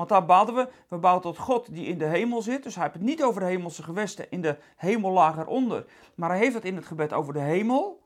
Want 0.00 0.12
daar 0.12 0.24
baden 0.24 0.54
we, 0.54 0.68
we 0.88 0.96
bouwen 0.96 1.22
tot 1.22 1.38
God 1.38 1.74
die 1.74 1.86
in 1.86 1.98
de 1.98 2.04
hemel 2.04 2.42
zit. 2.42 2.62
Dus 2.62 2.74
hij 2.74 2.82
heeft 2.82 2.94
het 2.94 3.04
niet 3.04 3.22
over 3.22 3.40
de 3.40 3.46
hemelse 3.46 3.82
gewesten 3.82 4.30
in 4.30 4.40
de 4.40 4.58
hemellaag 4.76 5.38
eronder. 5.38 5.86
Maar 6.14 6.28
hij 6.28 6.38
heeft 6.38 6.54
het 6.54 6.64
in 6.64 6.76
het 6.76 6.84
gebed 6.84 7.12
over 7.12 7.32
de 7.32 7.40
hemel. 7.40 8.02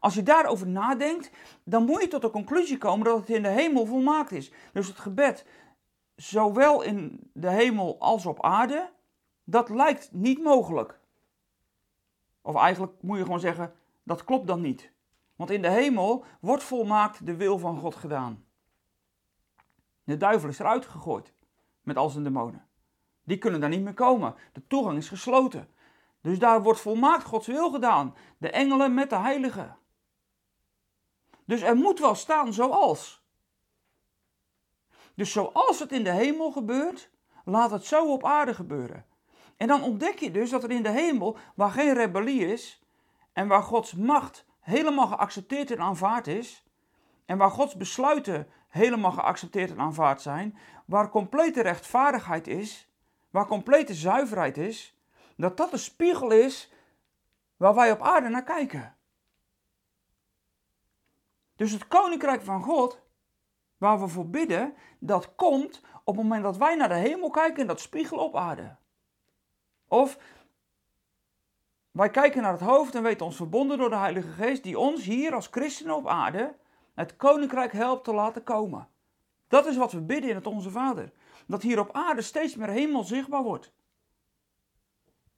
Als 0.00 0.14
je 0.14 0.22
daarover 0.22 0.66
nadenkt, 0.66 1.30
dan 1.64 1.84
moet 1.84 2.00
je 2.00 2.08
tot 2.08 2.22
de 2.22 2.30
conclusie 2.30 2.78
komen 2.78 3.04
dat 3.04 3.18
het 3.18 3.28
in 3.28 3.42
de 3.42 3.48
hemel 3.48 3.86
volmaakt 3.86 4.32
is. 4.32 4.52
Dus 4.72 4.86
het 4.86 4.98
gebed, 4.98 5.46
zowel 6.16 6.82
in 6.82 7.30
de 7.32 7.50
hemel 7.50 7.96
als 7.98 8.26
op 8.26 8.42
aarde, 8.42 8.90
dat 9.44 9.68
lijkt 9.68 10.08
niet 10.12 10.42
mogelijk. 10.42 10.98
Of 12.42 12.54
eigenlijk 12.54 12.92
moet 13.00 13.18
je 13.18 13.24
gewoon 13.24 13.40
zeggen, 13.40 13.72
dat 14.02 14.24
klopt 14.24 14.46
dan 14.46 14.60
niet. 14.60 14.90
Want 15.36 15.50
in 15.50 15.62
de 15.62 15.70
hemel 15.70 16.24
wordt 16.40 16.62
volmaakt 16.62 17.26
de 17.26 17.36
wil 17.36 17.58
van 17.58 17.78
God 17.78 17.94
gedaan. 17.94 18.45
De 20.06 20.16
duivel 20.16 20.48
is 20.48 20.58
eruit 20.58 20.86
gegooid 20.86 21.32
met 21.82 21.96
al 21.96 22.08
zijn 22.08 22.24
demonen. 22.24 22.68
Die 23.24 23.38
kunnen 23.38 23.60
daar 23.60 23.68
niet 23.68 23.82
meer 23.82 23.94
komen. 23.94 24.34
De 24.52 24.66
toegang 24.66 24.98
is 24.98 25.08
gesloten. 25.08 25.68
Dus 26.20 26.38
daar 26.38 26.62
wordt 26.62 26.80
volmaakt 26.80 27.24
Gods 27.24 27.46
wil 27.46 27.70
gedaan. 27.70 28.14
De 28.38 28.50
engelen 28.50 28.94
met 28.94 29.10
de 29.10 29.16
heiligen. 29.16 29.78
Dus 31.44 31.62
er 31.62 31.76
moet 31.76 31.98
wel 31.98 32.14
staan 32.14 32.52
zoals. 32.52 33.24
Dus 35.14 35.32
zoals 35.32 35.78
het 35.78 35.92
in 35.92 36.04
de 36.04 36.10
hemel 36.10 36.50
gebeurt, 36.50 37.10
laat 37.44 37.70
het 37.70 37.84
zo 37.84 38.12
op 38.12 38.24
aarde 38.24 38.54
gebeuren. 38.54 39.06
En 39.56 39.66
dan 39.66 39.82
ontdek 39.82 40.18
je 40.18 40.30
dus 40.30 40.50
dat 40.50 40.62
er 40.62 40.70
in 40.70 40.82
de 40.82 40.90
hemel, 40.90 41.38
waar 41.54 41.70
geen 41.70 41.94
rebellie 41.94 42.46
is 42.46 42.82
en 43.32 43.48
waar 43.48 43.62
Gods 43.62 43.94
macht 43.94 44.46
helemaal 44.60 45.06
geaccepteerd 45.06 45.70
en 45.70 45.80
aanvaard 45.80 46.26
is, 46.26 46.65
en 47.26 47.38
waar 47.38 47.50
Gods 47.50 47.76
besluiten 47.76 48.48
helemaal 48.68 49.12
geaccepteerd 49.12 49.70
en 49.70 49.80
aanvaard 49.80 50.22
zijn, 50.22 50.58
waar 50.84 51.08
complete 51.08 51.62
rechtvaardigheid 51.62 52.46
is, 52.46 52.90
waar 53.30 53.46
complete 53.46 53.94
zuiverheid 53.94 54.56
is, 54.56 54.96
dat 55.36 55.56
dat 55.56 55.70
de 55.70 55.76
spiegel 55.76 56.30
is 56.30 56.72
waar 57.56 57.74
wij 57.74 57.92
op 57.92 58.00
aarde 58.00 58.28
naar 58.28 58.44
kijken. 58.44 58.96
Dus 61.56 61.72
het 61.72 61.88
koninkrijk 61.88 62.42
van 62.42 62.62
God, 62.62 63.00
waar 63.78 64.00
we 64.00 64.08
voor 64.08 64.28
bidden, 64.28 64.74
dat 64.98 65.34
komt 65.34 65.80
op 66.04 66.14
het 66.14 66.24
moment 66.24 66.42
dat 66.42 66.56
wij 66.56 66.74
naar 66.74 66.88
de 66.88 66.94
hemel 66.94 67.30
kijken 67.30 67.60
en 67.60 67.66
dat 67.66 67.80
spiegel 67.80 68.18
op 68.18 68.36
aarde. 68.36 68.76
Of 69.88 70.18
wij 71.90 72.10
kijken 72.10 72.42
naar 72.42 72.52
het 72.52 72.60
hoofd 72.60 72.94
en 72.94 73.02
weten 73.02 73.26
ons 73.26 73.36
verbonden 73.36 73.78
door 73.78 73.90
de 73.90 73.96
Heilige 73.96 74.28
Geest, 74.28 74.62
die 74.62 74.78
ons 74.78 75.04
hier 75.04 75.34
als 75.34 75.46
christenen 75.46 75.96
op 75.96 76.06
aarde 76.06 76.54
het 76.96 77.16
koninkrijk 77.16 77.72
helpt 77.72 78.04
te 78.04 78.12
laten 78.12 78.42
komen. 78.42 78.88
Dat 79.48 79.66
is 79.66 79.76
wat 79.76 79.92
we 79.92 80.00
bidden 80.00 80.30
in 80.30 80.36
het 80.36 80.46
Onze 80.46 80.70
Vader. 80.70 81.12
Dat 81.46 81.62
hier 81.62 81.78
op 81.78 81.92
aarde 81.92 82.22
steeds 82.22 82.56
meer 82.56 82.68
hemel 82.68 83.04
zichtbaar 83.04 83.42
wordt. 83.42 83.72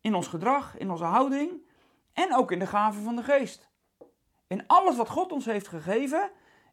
In 0.00 0.14
ons 0.14 0.26
gedrag, 0.26 0.76
in 0.76 0.90
onze 0.90 1.04
houding 1.04 1.66
en 2.12 2.34
ook 2.34 2.52
in 2.52 2.58
de 2.58 2.66
gaven 2.66 3.02
van 3.02 3.16
de 3.16 3.22
geest. 3.22 3.68
In 4.46 4.66
alles 4.66 4.96
wat 4.96 5.08
God 5.08 5.32
ons 5.32 5.44
heeft 5.44 5.68
gegeven, 5.68 6.30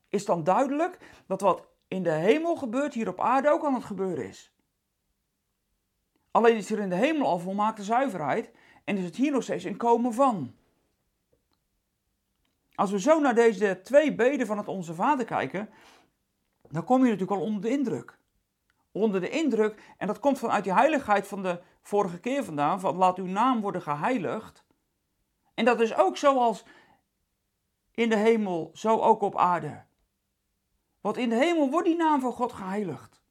is 0.10 0.26
dan 0.26 0.44
duidelijk 0.44 1.24
dat 1.28 1.42
wat 1.42 1.68
in 1.88 2.04
de 2.04 2.12
hemel 2.12 2.56
gebeurt, 2.56 2.94
hier 2.94 3.08
op 3.08 3.20
aarde 3.20 3.50
ook 3.50 3.66
aan 3.66 3.74
het 3.74 3.84
gebeuren 3.84 4.28
is. 4.28 4.54
Alleen 6.32 6.56
is 6.56 6.72
er 6.72 6.80
in 6.80 6.90
de 6.90 6.96
hemel 6.96 7.28
al 7.28 7.40
volmaakte 7.40 7.84
zuiverheid 7.84 8.52
en 8.84 8.98
is 8.98 9.04
het 9.04 9.16
hier 9.16 9.32
nog 9.32 9.44
steeds 9.44 9.64
een 9.64 9.78
komen 9.78 10.14
van. 10.14 10.56
Als 12.76 12.92
we 12.92 13.00
zo 13.00 13.20
naar 13.20 13.36
deze 13.36 13.80
twee 13.84 14.16
beden 14.16 14.48
van 14.48 14.58
het 14.58 14.68
Onze 14.68 14.94
Vader 14.94 15.26
kijken, 15.26 15.70
dan 16.70 16.84
kom 16.84 16.98
je 17.04 17.12
natuurlijk 17.12 17.40
al 17.40 17.46
onder 17.46 17.62
de 17.62 17.70
indruk. 17.70 18.18
Onder 18.92 19.22
de 19.22 19.30
indruk, 19.30 19.94
en 19.98 20.08
dat 20.08 20.20
komt 20.20 20.40
vanuit 20.40 20.64
die 20.64 20.74
heiligheid 20.74 21.28
van 21.28 21.44
de 21.44 21.62
vorige 21.82 22.20
keer 22.20 22.44
vandaan, 22.44 22.80
van 22.80 22.96
laat 22.96 23.18
uw 23.18 23.26
naam 23.26 23.62
worden 23.62 23.82
geheiligd. 23.82 24.66
En 25.54 25.66
dat 25.66 25.80
is 25.80 25.96
ook 25.96 26.18
zoals 26.18 26.66
in 27.92 28.10
de 28.10 28.18
hemel, 28.18 28.72
zo 28.74 29.00
ook 29.00 29.22
op 29.22 29.38
aarde. 29.38 29.84
Want 31.02 31.18
in 31.18 31.30
de 31.30 31.36
hemel 31.36 31.70
wordt 31.70 31.88
die 31.88 31.96
naam 31.96 32.20
van 32.22 32.32
God 32.32 32.54
geheiligd. 32.54 33.24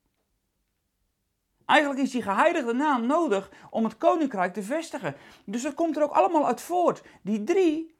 Eigenlijk 1.65 2.01
is 2.01 2.11
die 2.11 2.23
geheiligde 2.23 2.73
naam 2.73 3.07
nodig 3.07 3.51
om 3.71 3.85
het 3.85 3.97
koninkrijk 3.97 4.53
te 4.55 4.63
vestigen. 4.63 5.17
Dus 5.45 5.63
dat 5.63 5.75
komt 5.75 5.97
er 5.97 6.03
ook 6.03 6.13
allemaal 6.13 6.47
uit 6.47 6.61
voort. 6.61 7.03
Die 7.23 7.45
drie, 7.45 7.94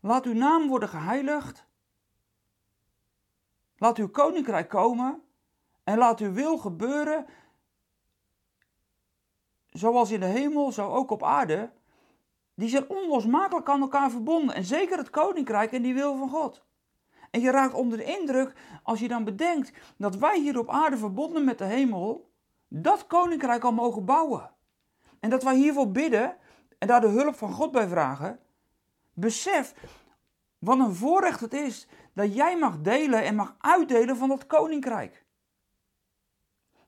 laat 0.00 0.24
uw 0.24 0.34
naam 0.34 0.68
worden 0.68 0.88
geheiligd. 0.88 1.66
Laat 3.76 3.98
uw 3.98 4.08
koninkrijk 4.08 4.68
komen 4.68 5.22
en 5.84 5.98
laat 5.98 6.20
uw 6.20 6.32
wil 6.32 6.58
gebeuren, 6.58 7.26
zoals 9.66 10.10
in 10.10 10.20
de 10.20 10.26
hemel, 10.26 10.72
zo 10.72 10.88
ook 10.88 11.10
op 11.10 11.22
aarde. 11.22 11.70
Die 12.54 12.68
zijn 12.68 12.88
onlosmakelijk 12.88 13.68
aan 13.68 13.80
elkaar 13.80 14.10
verbonden. 14.10 14.54
En 14.54 14.64
zeker 14.64 14.98
het 14.98 15.10
koninkrijk 15.10 15.72
en 15.72 15.82
die 15.82 15.94
wil 15.94 16.16
van 16.16 16.28
God. 16.28 16.64
En 17.30 17.40
je 17.40 17.50
raakt 17.50 17.74
onder 17.74 17.98
de 17.98 18.04
indruk 18.04 18.52
als 18.82 19.00
je 19.00 19.08
dan 19.08 19.24
bedenkt 19.24 19.72
dat 19.96 20.16
wij 20.16 20.40
hier 20.40 20.58
op 20.58 20.70
aarde 20.70 20.96
verbonden 20.96 21.44
met 21.44 21.58
de 21.58 21.64
hemel, 21.64 22.30
dat 22.68 23.06
koninkrijk 23.06 23.64
al 23.64 23.72
mogen 23.72 24.04
bouwen. 24.04 24.50
En 25.20 25.30
dat 25.30 25.42
wij 25.42 25.56
hiervoor 25.56 25.90
bidden 25.90 26.36
en 26.78 26.86
daar 26.86 27.00
de 27.00 27.06
hulp 27.06 27.34
van 27.34 27.52
God 27.52 27.72
bij 27.72 27.88
vragen. 27.88 28.40
Besef 29.20 29.74
wat 30.58 30.78
een 30.78 30.94
voorrecht 30.94 31.40
het 31.40 31.52
is 31.52 31.88
dat 32.14 32.34
jij 32.34 32.58
mag 32.58 32.80
delen 32.80 33.24
en 33.24 33.34
mag 33.34 33.54
uitdelen 33.58 34.16
van 34.16 34.28
dat 34.28 34.46
koninkrijk. 34.46 35.24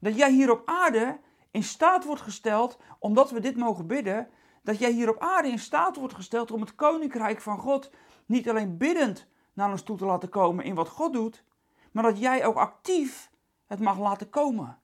Dat 0.00 0.16
jij 0.16 0.30
hier 0.30 0.50
op 0.50 0.62
aarde 0.64 1.20
in 1.50 1.62
staat 1.62 2.04
wordt 2.04 2.22
gesteld, 2.22 2.78
omdat 2.98 3.30
we 3.30 3.40
dit 3.40 3.56
mogen 3.56 3.86
bidden, 3.86 4.28
dat 4.62 4.78
jij 4.78 4.90
hier 4.90 5.08
op 5.08 5.18
aarde 5.18 5.48
in 5.48 5.58
staat 5.58 5.96
wordt 5.96 6.14
gesteld 6.14 6.50
om 6.50 6.60
het 6.60 6.74
koninkrijk 6.74 7.40
van 7.40 7.58
God 7.58 7.90
niet 8.26 8.48
alleen 8.48 8.76
biddend 8.76 9.26
naar 9.52 9.70
ons 9.70 9.82
toe 9.82 9.96
te 9.96 10.04
laten 10.04 10.28
komen 10.28 10.64
in 10.64 10.74
wat 10.74 10.88
God 10.88 11.12
doet, 11.12 11.44
maar 11.92 12.02
dat 12.02 12.18
jij 12.18 12.46
ook 12.46 12.56
actief 12.56 13.30
het 13.66 13.80
mag 13.80 13.98
laten 13.98 14.30
komen. 14.30 14.78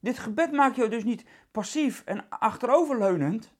Dit 0.00 0.18
gebed 0.18 0.52
maakt 0.52 0.76
jou 0.76 0.88
dus 0.88 1.04
niet 1.04 1.24
passief 1.50 2.02
en 2.04 2.28
achteroverleunend. 2.28 3.58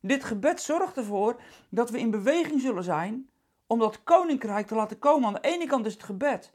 Dit 0.00 0.24
gebed 0.24 0.60
zorgt 0.60 0.96
ervoor 0.96 1.40
dat 1.68 1.90
we 1.90 1.98
in 1.98 2.10
beweging 2.10 2.60
zullen 2.60 2.84
zijn 2.84 3.30
om 3.66 3.78
dat 3.78 4.02
koninkrijk 4.02 4.66
te 4.66 4.74
laten 4.74 4.98
komen. 4.98 5.26
Aan 5.26 5.34
de 5.34 5.48
ene 5.48 5.66
kant 5.66 5.86
is 5.86 5.92
het 5.92 6.02
gebed. 6.02 6.52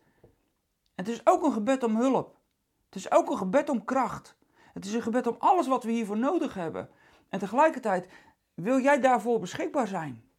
Het 0.96 1.08
is 1.08 1.22
ook 1.24 1.44
een 1.44 1.54
gebed 1.54 1.84
om 1.84 1.96
hulp. 1.96 2.38
Het 2.86 2.96
is 2.96 3.12
ook 3.12 3.30
een 3.30 3.38
gebed 3.38 3.70
om 3.70 3.86
kracht. 3.86 4.38
Het 4.74 4.86
is 4.86 4.94
een 4.94 5.02
gebed 5.02 5.28
om 5.28 5.36
alles 5.40 5.68
wat 5.68 5.84
we 5.84 5.92
hiervoor 5.92 6.18
nodig 6.18 6.54
hebben. 6.54 6.90
En 7.30 7.40
tegelijkertijd 7.40 8.08
wil 8.54 8.80
jij 8.80 9.00
daarvoor 9.00 9.40
beschikbaar 9.40 9.88
zijn. 9.88 10.30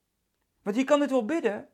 Want 0.63 0.77
je 0.77 0.85
kan 0.85 1.01
dit 1.01 1.11
wel 1.11 1.25
bidden. 1.25 1.69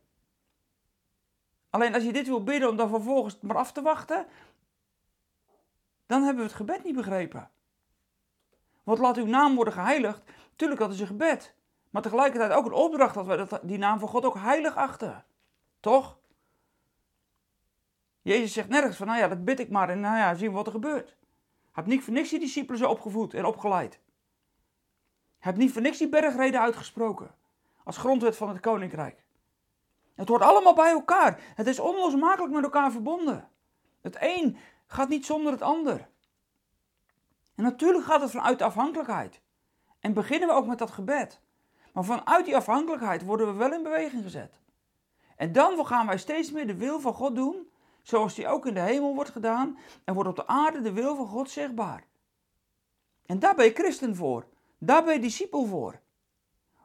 Alleen 1.70 1.94
als 1.94 2.02
je 2.02 2.12
dit 2.12 2.26
wil 2.26 2.42
bidden 2.42 2.68
om 2.68 2.76
dan 2.76 2.88
vervolgens 2.88 3.38
maar 3.40 3.56
af 3.56 3.72
te 3.72 3.82
wachten, 3.82 4.26
dan 6.06 6.22
hebben 6.22 6.42
we 6.42 6.48
het 6.48 6.58
gebed 6.58 6.84
niet 6.84 6.94
begrepen. 6.94 7.50
Want 8.82 8.98
laat 8.98 9.16
uw 9.16 9.26
naam 9.26 9.54
worden 9.54 9.74
geheiligd. 9.74 10.22
Tuurlijk, 10.56 10.80
dat 10.80 10.92
is 10.92 11.00
een 11.00 11.06
gebed. 11.06 11.54
Maar 11.90 12.02
tegelijkertijd 12.02 12.52
ook 12.52 12.66
een 12.66 12.72
opdracht 12.72 13.14
dat 13.14 13.26
we 13.26 13.60
die 13.62 13.78
naam 13.78 13.98
van 13.98 14.08
God 14.08 14.24
ook 14.24 14.36
heilig 14.38 14.76
achten. 14.76 15.24
Toch? 15.80 16.18
Jezus 18.22 18.52
zegt 18.52 18.68
nergens 18.68 18.96
van, 18.96 19.06
nou 19.06 19.18
ja, 19.18 19.28
dat 19.28 19.44
bid 19.44 19.60
ik 19.60 19.70
maar 19.70 19.88
en 19.88 20.00
nou 20.00 20.16
ja, 20.16 20.34
zien 20.34 20.48
we 20.48 20.54
wat 20.54 20.66
er 20.66 20.72
gebeurt. 20.72 21.16
Heeft 21.72 21.86
niet 21.86 22.04
voor 22.04 22.12
niks 22.12 22.30
die 22.30 22.38
discipelen 22.38 22.78
zo 22.78 22.88
opgevoed 22.88 23.34
en 23.34 23.44
opgeleid. 23.44 24.00
Heeft 25.38 25.56
niet 25.56 25.72
voor 25.72 25.82
niks 25.82 25.98
die 25.98 26.08
bergreden 26.08 26.60
uitgesproken. 26.60 27.34
Als 27.84 27.96
grondwet 27.96 28.36
van 28.36 28.48
het 28.48 28.60
koninkrijk. 28.60 29.24
Het 30.14 30.28
hoort 30.28 30.42
allemaal 30.42 30.74
bij 30.74 30.90
elkaar. 30.90 31.40
Het 31.54 31.66
is 31.66 31.78
onlosmakelijk 31.78 32.52
met 32.52 32.64
elkaar 32.64 32.90
verbonden. 32.92 33.48
Het 34.00 34.16
een 34.20 34.56
gaat 34.86 35.08
niet 35.08 35.26
zonder 35.26 35.52
het 35.52 35.62
ander. 35.62 36.08
En 37.54 37.62
natuurlijk 37.62 38.04
gaat 38.04 38.20
het 38.20 38.30
vanuit 38.30 38.58
de 38.58 38.64
afhankelijkheid. 38.64 39.41
En 40.02 40.12
beginnen 40.12 40.48
we 40.48 40.54
ook 40.54 40.66
met 40.66 40.78
dat 40.78 40.90
gebed. 40.90 41.40
Maar 41.92 42.04
vanuit 42.04 42.44
die 42.44 42.56
afhankelijkheid 42.56 43.24
worden 43.24 43.46
we 43.46 43.52
wel 43.52 43.72
in 43.72 43.82
beweging 43.82 44.22
gezet. 44.22 44.60
En 45.36 45.52
dan 45.52 45.86
gaan 45.86 46.06
wij 46.06 46.18
steeds 46.18 46.50
meer 46.50 46.66
de 46.66 46.76
wil 46.76 47.00
van 47.00 47.14
God 47.14 47.34
doen, 47.34 47.70
zoals 48.02 48.34
die 48.34 48.48
ook 48.48 48.66
in 48.66 48.74
de 48.74 48.80
hemel 48.80 49.14
wordt 49.14 49.30
gedaan, 49.30 49.78
en 50.04 50.14
wordt 50.14 50.28
op 50.28 50.36
de 50.36 50.46
aarde 50.46 50.80
de 50.80 50.92
wil 50.92 51.16
van 51.16 51.26
God 51.26 51.50
zichtbaar. 51.50 52.04
En 53.26 53.38
daar 53.38 53.54
ben 53.54 53.64
je 53.64 53.72
christen 53.72 54.16
voor. 54.16 54.46
Daar 54.78 55.04
ben 55.04 55.14
je 55.14 55.20
discipel 55.20 55.64
voor. 55.64 56.00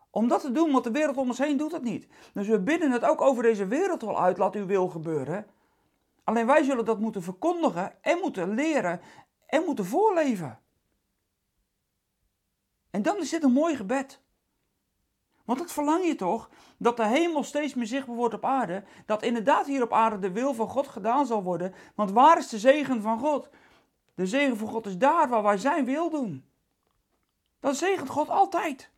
Om 0.10 0.28
dat 0.28 0.42
te 0.42 0.52
doen, 0.52 0.72
want 0.72 0.84
de 0.84 0.92
wereld 0.92 1.18
om 1.18 1.28
ons 1.28 1.38
heen 1.38 1.58
doet 1.58 1.72
dat 1.72 1.84
niet. 1.84 2.08
Dus 2.34 2.48
we 2.48 2.60
bidden 2.60 2.92
het 2.92 3.04
ook 3.04 3.22
over 3.22 3.44
deze 3.44 3.68
wereld 3.68 4.04
al 4.04 4.22
uit, 4.22 4.38
laat 4.38 4.56
uw 4.56 4.66
wil 4.66 4.88
gebeuren. 4.88 5.48
Alleen 6.24 6.46
wij 6.46 6.64
zullen 6.64 6.86
dat 6.86 7.00
moeten 7.00 7.24
verkondigen 7.24 8.04
en 8.04 8.20
moeten 8.22 8.54
leren 8.54 9.02
en 9.46 9.64
moeten 9.66 9.86
voorleven. 9.86 10.60
En 12.90 13.02
dan 13.02 13.18
is 13.18 13.30
dit 13.30 13.44
een 13.44 13.52
mooi 13.52 13.76
gebed. 13.76 14.22
Want 15.46 15.60
dat 15.60 15.72
verlang 15.72 16.06
je 16.06 16.16
toch? 16.16 16.50
Dat 16.78 16.98
de 16.98 17.06
hemel 17.06 17.44
steeds 17.44 17.74
meer 17.74 17.86
zichtbaar 17.86 18.16
wordt 18.16 18.34
op 18.34 18.46
aarde. 18.46 18.84
Dat 19.06 19.24
inderdaad 19.24 19.66
hier 19.66 19.84
op 19.84 19.94
aarde 19.94 20.20
de 20.20 20.32
wil 20.32 20.54
van 20.54 20.68
God 20.68 20.88
gedaan 20.88 21.26
zal 21.26 21.44
worden. 21.44 21.74
Want 21.96 22.12
waar 22.12 22.38
is 22.38 22.50
de 22.50 22.60
zegen 22.60 23.02
van 23.02 23.20
God? 23.20 23.50
De 24.16 24.26
zegen 24.26 24.58
van 24.58 24.68
God 24.68 24.86
is 24.86 24.98
daar 24.98 25.30
waar 25.30 25.44
wij 25.44 25.58
zijn 25.58 25.86
wil 25.86 26.10
doen. 26.10 26.46
Dat 27.60 27.78
zegent 27.78 28.10
God 28.10 28.30
altijd. 28.30 28.92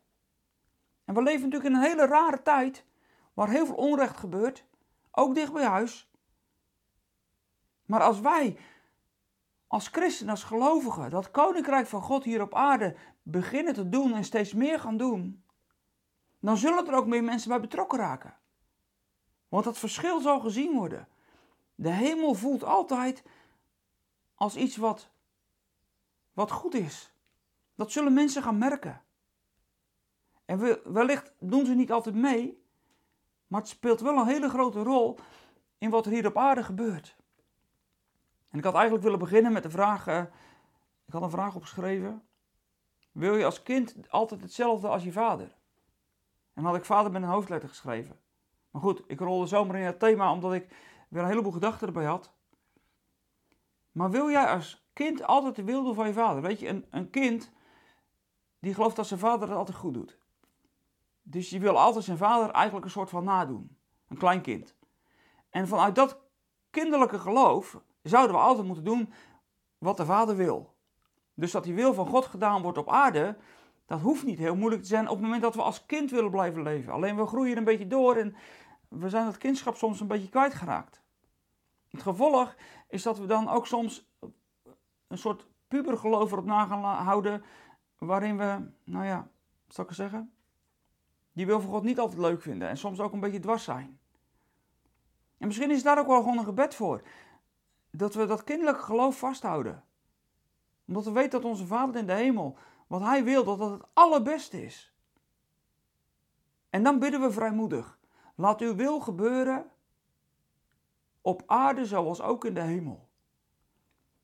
En 1.06 1.14
we 1.14 1.24
leven 1.24 1.42
natuurlijk 1.42 1.70
in 1.70 1.76
een 1.76 1.90
hele 1.90 2.06
rare 2.06 2.42
tijd. 2.42 2.86
Waar 3.34 3.50
heel 3.50 3.66
veel 3.66 3.76
onrecht 3.76 4.18
gebeurt. 4.18 4.66
Ook 5.12 5.36
dicht 5.36 5.54
bij 5.54 5.66
huis. 5.66 6.10
Maar 7.86 8.02
als 8.02 8.20
wij 8.20 8.58
als 9.68 9.88
christenen, 9.88 10.32
als 10.32 10.44
gelovigen, 10.44 11.10
dat 11.10 11.32
koninkrijk 11.32 11.88
van 11.88 12.02
God 12.02 12.24
hier 12.24 12.42
op 12.42 12.56
aarde 12.56 12.96
beginnen 13.32 13.74
te 13.74 13.90
doen 13.90 14.14
en 14.14 14.24
steeds 14.24 14.54
meer 14.54 14.80
gaan 14.80 14.98
doen, 14.98 15.44
dan 16.40 16.58
zullen 16.58 16.88
er 16.88 16.94
ook 16.94 17.08
meer 17.08 17.24
mensen 17.24 17.50
bij 17.50 17.60
betrokken 17.60 18.00
raken. 18.00 18.38
Want 19.48 19.64
dat 19.64 19.78
verschil 19.78 20.22
zal 20.22 20.40
gezien 20.40 20.76
worden. 20.76 21.08
De 21.76 21.90
hemel 21.90 22.34
voelt 22.34 22.64
altijd 22.64 23.24
als 24.36 24.56
iets 24.56 24.78
wat, 24.78 25.10
wat 26.34 26.52
goed 26.52 26.74
is. 26.74 27.14
Dat 27.76 27.92
zullen 27.92 28.14
mensen 28.14 28.44
gaan 28.44 28.58
merken. 28.58 29.02
En 30.46 30.92
wellicht 30.94 31.32
doen 31.40 31.66
ze 31.66 31.74
niet 31.74 31.92
altijd 31.92 32.16
mee, 32.16 32.64
maar 33.48 33.60
het 33.60 33.70
speelt 33.70 34.00
wel 34.00 34.18
een 34.18 34.28
hele 34.28 34.50
grote 34.50 34.84
rol 34.84 35.20
in 35.78 35.90
wat 35.90 36.06
er 36.06 36.12
hier 36.12 36.28
op 36.28 36.38
aarde 36.38 36.64
gebeurt. 36.64 37.18
En 38.50 38.58
ik 38.58 38.64
had 38.64 38.74
eigenlijk 38.74 39.04
willen 39.04 39.20
beginnen 39.20 39.52
met 39.52 39.64
de 39.64 39.70
vraag, 39.70 40.08
uh, 40.08 40.24
ik 41.06 41.14
had 41.14 41.22
een 41.22 41.30
vraag 41.30 41.56
opgeschreven. 41.56 42.29
Wil 43.12 43.36
je 43.36 43.46
als 43.46 43.64
kind 43.64 43.96
altijd 44.10 44.42
hetzelfde 44.42 44.88
als 44.88 45.04
je 45.04 45.12
vader? 45.12 45.56
En 46.54 46.64
had 46.64 46.76
ik 46.76 46.86
vader 46.86 47.12
met 47.12 47.22
een 47.22 47.28
hoofdletter 47.28 47.70
geschreven. 47.70 48.20
Maar 48.72 48.82
goed, 48.82 49.04
ik 49.08 49.20
rolde 49.20 49.48
zomaar 49.48 49.76
in 49.76 49.86
het 49.86 50.00
thema 50.00 50.32
omdat 50.32 50.54
ik 50.54 50.68
weer 51.10 51.22
een 51.22 51.28
heleboel 51.28 51.52
gedachten 51.52 51.88
erbij 51.88 52.06
had. 52.06 52.32
Maar 53.92 54.12
wil 54.12 54.30
jij 54.30 54.46
als 54.54 54.88
kind 54.94 55.24
altijd 55.24 55.56
de 55.56 55.64
wil 55.64 55.84
doen 55.84 55.96
van 55.96 56.08
je 56.08 56.14
vader? 56.14 56.42
Weet 56.42 56.60
je, 56.60 56.68
een, 56.68 56.86
een 56.90 57.10
kind 57.10 57.52
die 58.60 58.74
gelooft 58.74 58.96
dat 58.96 59.08
zijn 59.08 59.20
vader 59.20 59.48
het 59.48 59.58
altijd 59.58 59.78
goed 59.78 59.94
doet. 59.94 60.18
Dus 61.22 61.50
die 61.50 61.60
wil 61.60 61.80
altijd 61.80 62.04
zijn 62.04 62.18
vader 62.18 62.50
eigenlijk 62.50 62.86
een 62.86 62.92
soort 62.92 63.10
van 63.10 63.24
nadoen. 63.24 63.78
Een 64.08 64.18
klein 64.18 64.42
kind. 64.42 64.76
En 65.50 65.68
vanuit 65.68 65.96
dat 65.96 66.20
kinderlijke 66.70 67.20
geloof 67.20 67.82
zouden 68.04 68.36
we 68.36 68.42
altijd 68.42 68.66
moeten 68.66 68.84
doen 68.84 69.14
wat 69.78 69.98
de 69.98 70.06
Vader 70.06 70.36
wil. 70.36 70.78
Dus 71.40 71.52
dat 71.52 71.64
die 71.64 71.74
wil 71.74 71.94
van 71.94 72.08
God 72.08 72.26
gedaan 72.26 72.62
wordt 72.62 72.78
op 72.78 72.90
aarde, 72.90 73.38
dat 73.86 74.00
hoeft 74.00 74.24
niet 74.24 74.38
heel 74.38 74.56
moeilijk 74.56 74.82
te 74.82 74.88
zijn 74.88 75.08
op 75.08 75.16
het 75.16 75.22
moment 75.22 75.42
dat 75.42 75.56
we 75.56 75.62
als 75.62 75.86
kind 75.86 76.12
willen 76.12 76.32
blijven 76.32 76.62
leven. 76.62 76.94
Alleen 76.94 77.16
we 77.16 77.26
groeien 77.26 77.58
een 77.58 77.64
beetje 77.64 77.88
door 77.88 78.16
en 78.16 78.36
we 78.88 79.10
zijn 79.10 79.26
dat 79.26 79.38
kindschap 79.38 79.76
soms 79.76 80.00
een 80.00 80.08
beetje 80.08 80.30
kwijtgeraakt. 80.30 81.02
Het 81.90 82.02
gevolg 82.02 82.56
is 82.88 83.04
dat 83.04 83.20
we 83.20 83.26
dan 83.26 83.50
ook 83.50 83.68
soms 83.68 84.10
een 85.08 85.18
soort 85.18 85.48
pubergeloof 85.68 86.32
erop 86.32 86.46
na 86.46 86.66
gaan 86.66 86.84
houden, 86.84 87.44
waarin 87.98 88.38
we, 88.38 88.70
nou 88.84 89.06
ja, 89.06 89.28
zal 89.68 89.86
ik 89.86 89.92
zeggen? 89.92 90.34
Die 91.34 91.46
wil 91.46 91.62
van 91.62 91.72
God 91.72 91.84
niet 91.84 92.00
altijd 92.00 92.20
leuk 92.20 92.42
vinden 92.42 92.68
en 92.68 92.78
soms 92.78 93.00
ook 93.00 93.14
een 93.14 93.20
beetje 93.20 93.40
dwars 93.40 93.64
zijn. 93.64 94.00
En 95.38 95.48
misschien 95.48 95.72
is 95.72 95.84
daar 95.84 96.00
ook 96.00 96.08
wel 96.08 96.22
gewoon 96.22 96.38
een 96.38 96.44
gebed 96.44 96.76
voor 96.76 97.02
dat 97.92 98.14
we 98.14 98.26
dat 98.26 98.44
kinderlijke 98.44 98.84
geloof 98.84 99.20
vasthouden. 99.20 99.84
Omdat 100.90 101.06
we 101.06 101.12
weten 101.12 101.42
dat 101.42 101.50
onze 101.50 101.66
Vader 101.66 101.96
in 101.96 102.08
de 102.08 102.14
hemel, 102.14 102.58
wat 102.88 103.02
Hij 103.02 103.24
wil, 103.24 103.44
dat 103.44 103.60
dat 103.60 103.72
het 103.72 103.84
allerbeste 103.94 104.66
is. 104.66 104.94
En 106.70 106.84
dan 106.84 107.00
bidden 107.00 107.22
we 107.22 107.32
vrijmoedig. 107.32 108.00
Laat 108.36 108.62
uw 108.62 108.76
wil 108.76 109.00
gebeuren 109.00 109.66
op 111.22 111.44
aarde 111.46 111.86
zoals 111.86 112.22
ook 112.22 112.46
in 112.46 112.54
de 112.54 112.62
hemel. 112.62 113.08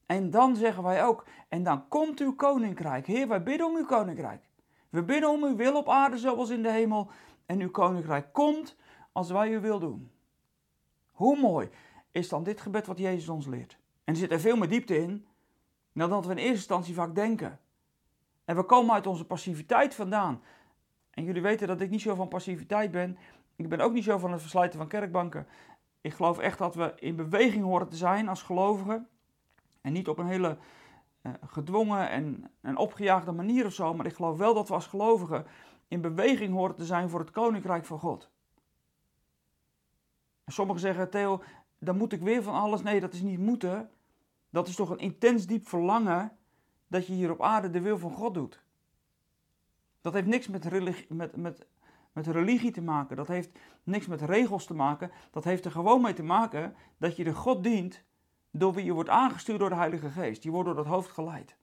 En 0.05 0.29
dan 0.29 0.55
zeggen 0.55 0.83
wij 0.83 1.05
ook, 1.05 1.25
en 1.49 1.63
dan 1.63 1.87
komt 1.87 2.19
uw 2.19 2.35
koninkrijk. 2.35 3.07
Heer, 3.07 3.27
wij 3.27 3.43
bidden 3.43 3.67
om 3.67 3.75
uw 3.75 3.85
koninkrijk. 3.85 4.49
We 4.89 5.03
bidden 5.03 5.29
om 5.29 5.43
uw 5.43 5.55
wil 5.55 5.75
op 5.75 5.89
aarde 5.89 6.17
zoals 6.17 6.49
in 6.49 6.63
de 6.63 6.71
hemel. 6.71 7.09
En 7.45 7.59
uw 7.59 7.71
koninkrijk 7.71 8.33
komt 8.33 8.75
als 9.11 9.31
wij 9.31 9.51
uw 9.53 9.59
wil 9.59 9.79
doen. 9.79 10.11
Hoe 11.11 11.39
mooi 11.39 11.69
is 12.11 12.29
dan 12.29 12.43
dit 12.43 12.61
gebed 12.61 12.85
wat 12.87 12.97
Jezus 12.97 13.29
ons 13.29 13.45
leert. 13.45 13.77
En 14.03 14.13
er 14.13 14.19
zit 14.19 14.31
er 14.31 14.39
veel 14.39 14.57
meer 14.57 14.69
diepte 14.69 14.97
in 14.97 15.27
dan 15.99 16.09
dat 16.09 16.25
we 16.25 16.31
in 16.31 16.37
eerste 16.37 16.53
instantie 16.53 16.93
vaak 16.93 17.15
denken. 17.15 17.59
En 18.45 18.55
we 18.55 18.63
komen 18.63 18.93
uit 18.93 19.07
onze 19.07 19.25
passiviteit 19.25 19.95
vandaan. 19.95 20.41
En 21.09 21.23
jullie 21.23 21.41
weten 21.41 21.67
dat 21.67 21.81
ik 21.81 21.89
niet 21.89 22.01
zo 22.01 22.15
van 22.15 22.27
passiviteit 22.27 22.91
ben. 22.91 23.17
Ik 23.55 23.69
ben 23.69 23.79
ook 23.79 23.93
niet 23.93 24.03
zo 24.03 24.17
van 24.17 24.31
het 24.31 24.41
verslijten 24.41 24.79
van 24.79 24.87
kerkbanken. 24.87 25.47
Ik 26.01 26.13
geloof 26.13 26.37
echt 26.37 26.57
dat 26.57 26.75
we 26.75 26.93
in 26.95 27.15
beweging 27.15 27.63
horen 27.63 27.89
te 27.89 27.95
zijn 27.95 28.27
als 28.27 28.41
gelovigen. 28.41 29.07
En 29.81 29.93
niet 29.93 30.07
op 30.07 30.17
een 30.17 30.27
hele 30.27 30.57
uh, 31.21 31.33
gedwongen 31.45 32.09
en, 32.09 32.51
en 32.61 32.77
opgejaagde 32.77 33.31
manier 33.31 33.65
of 33.65 33.73
zo. 33.73 33.93
Maar 33.93 34.05
ik 34.05 34.15
geloof 34.15 34.37
wel 34.37 34.53
dat 34.53 34.67
we 34.67 34.73
als 34.73 34.87
gelovigen 34.87 35.45
in 35.87 36.01
beweging 36.01 36.53
horen 36.53 36.75
te 36.75 36.85
zijn 36.85 37.09
voor 37.09 37.19
het 37.19 37.31
koninkrijk 37.31 37.85
van 37.85 37.99
God. 37.99 38.29
En 40.43 40.53
sommigen 40.53 40.81
zeggen, 40.81 41.09
Theo, 41.09 41.43
dan 41.79 41.97
moet 41.97 42.13
ik 42.13 42.21
weer 42.21 42.43
van 42.43 42.53
alles. 42.53 42.81
Nee, 42.81 42.99
dat 42.99 43.13
is 43.13 43.21
niet 43.21 43.39
moeten. 43.39 43.89
Dat 44.55 44.67
is 44.67 44.75
toch 44.75 44.89
een 44.89 44.97
intens 44.97 45.45
diep 45.45 45.67
verlangen 45.67 46.37
dat 46.87 47.07
je 47.07 47.13
hier 47.13 47.31
op 47.31 47.41
aarde 47.41 47.69
de 47.69 47.81
wil 47.81 47.97
van 47.97 48.11
God 48.11 48.33
doet. 48.33 48.63
Dat 50.01 50.13
heeft 50.13 50.27
niks 50.27 50.47
met 50.47 50.65
religie, 50.65 51.13
met, 51.13 51.35
met, 51.35 51.67
met 52.13 52.27
religie 52.27 52.71
te 52.71 52.81
maken. 52.81 53.15
Dat 53.15 53.27
heeft 53.27 53.59
niks 53.83 54.07
met 54.07 54.21
regels 54.21 54.65
te 54.65 54.73
maken. 54.73 55.11
Dat 55.31 55.43
heeft 55.43 55.65
er 55.65 55.71
gewoon 55.71 56.01
mee 56.01 56.13
te 56.13 56.23
maken 56.23 56.75
dat 56.97 57.15
je 57.15 57.23
de 57.23 57.33
God 57.33 57.63
dient 57.63 58.03
door 58.51 58.73
wie 58.73 58.85
je 58.85 58.93
wordt 58.93 59.09
aangestuurd 59.09 59.59
door 59.59 59.69
de 59.69 59.75
Heilige 59.75 60.09
Geest. 60.09 60.43
Je 60.43 60.51
wordt 60.51 60.65
door 60.65 60.75
dat 60.75 60.85
hoofd 60.85 61.11
geleid. 61.11 61.55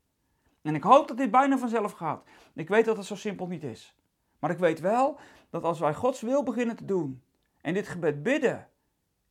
En 0.62 0.74
ik 0.74 0.82
hoop 0.82 1.08
dat 1.08 1.16
dit 1.16 1.30
bijna 1.30 1.58
vanzelf 1.58 1.92
gaat. 1.92 2.24
Ik 2.54 2.68
weet 2.68 2.84
dat 2.84 2.96
het 2.96 3.06
zo 3.06 3.14
simpel 3.14 3.46
niet 3.46 3.64
is. 3.64 3.96
Maar 4.38 4.50
ik 4.50 4.58
weet 4.58 4.80
wel 4.80 5.18
dat 5.50 5.64
als 5.64 5.78
wij 5.78 5.94
Gods 5.94 6.20
wil 6.20 6.42
beginnen 6.42 6.76
te 6.76 6.84
doen 6.84 7.22
en 7.60 7.74
dit 7.74 7.88
gebed 7.88 8.22
bidden 8.22 8.68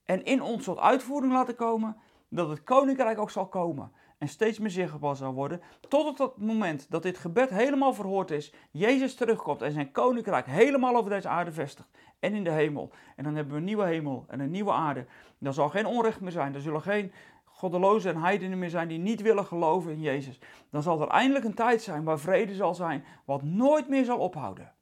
en 0.04 0.24
in 0.24 0.42
ons 0.42 0.64
tot 0.64 0.78
uitvoering 0.78 1.34
laten 1.34 1.56
komen, 1.56 1.98
dat 2.32 2.50
het 2.50 2.64
koninkrijk 2.64 3.20
ook 3.20 3.32
zal 3.32 3.48
komen 3.48 3.92
en 4.18 4.28
steeds 4.28 4.60
meer 4.60 4.70
zichtbaar 4.70 5.16
zal 5.16 5.34
worden, 5.34 5.62
tot 5.90 6.08
op 6.08 6.18
dat 6.18 6.38
moment 6.38 6.86
dat 6.90 7.04
dit 7.04 7.18
gebed 7.18 7.50
helemaal 7.50 7.94
verhoord 7.94 8.32
is, 8.32 8.54
Jezus 8.72 9.16
terugkomt 9.16 9.62
en 9.62 9.72
zijn 9.72 9.92
koninkrijk 9.92 10.46
helemaal 10.46 10.96
over 10.96 11.10
deze 11.10 11.28
aarde 11.28 11.52
vestigt 11.52 11.90
en 12.20 12.34
in 12.34 12.44
de 12.44 12.52
hemel. 12.52 12.92
En 13.16 13.24
dan 13.24 13.36
hebben 13.36 13.54
we 13.54 13.60
een 13.60 13.66
nieuwe 13.66 13.86
hemel 13.86 14.26
en 14.28 14.40
een 14.40 14.52
nieuwe 14.52 14.72
aarde. 14.72 15.06
Dan 15.38 15.54
zal 15.54 15.70
geen 15.70 15.86
onrecht 15.86 16.22
meer 16.22 16.32
zijn, 16.32 16.54
er 16.54 16.62
zullen 16.62 16.82
geen 16.82 17.12
goddelozen 17.44 18.14
en 18.14 18.22
heidenen 18.22 18.60
meer 18.60 18.70
zijn 18.70 18.88
die 18.88 19.00
niet 19.00 19.22
willen 19.22 19.46
geloven 19.46 19.92
in 19.92 20.02
Jezus. 20.02 20.40
Dan 20.70 20.82
zal 20.82 21.02
er 21.02 21.08
eindelijk 21.08 21.46
een 21.46 21.54
tijd 21.54 21.82
zijn 21.82 22.04
waar 22.04 22.20
vrede 22.20 22.56
zal 22.56 22.76
zijn, 22.76 23.06
wat 23.26 23.44
nooit 23.44 23.88
meer 23.88 24.06
zal 24.06 24.18
ophouden. 24.18 24.74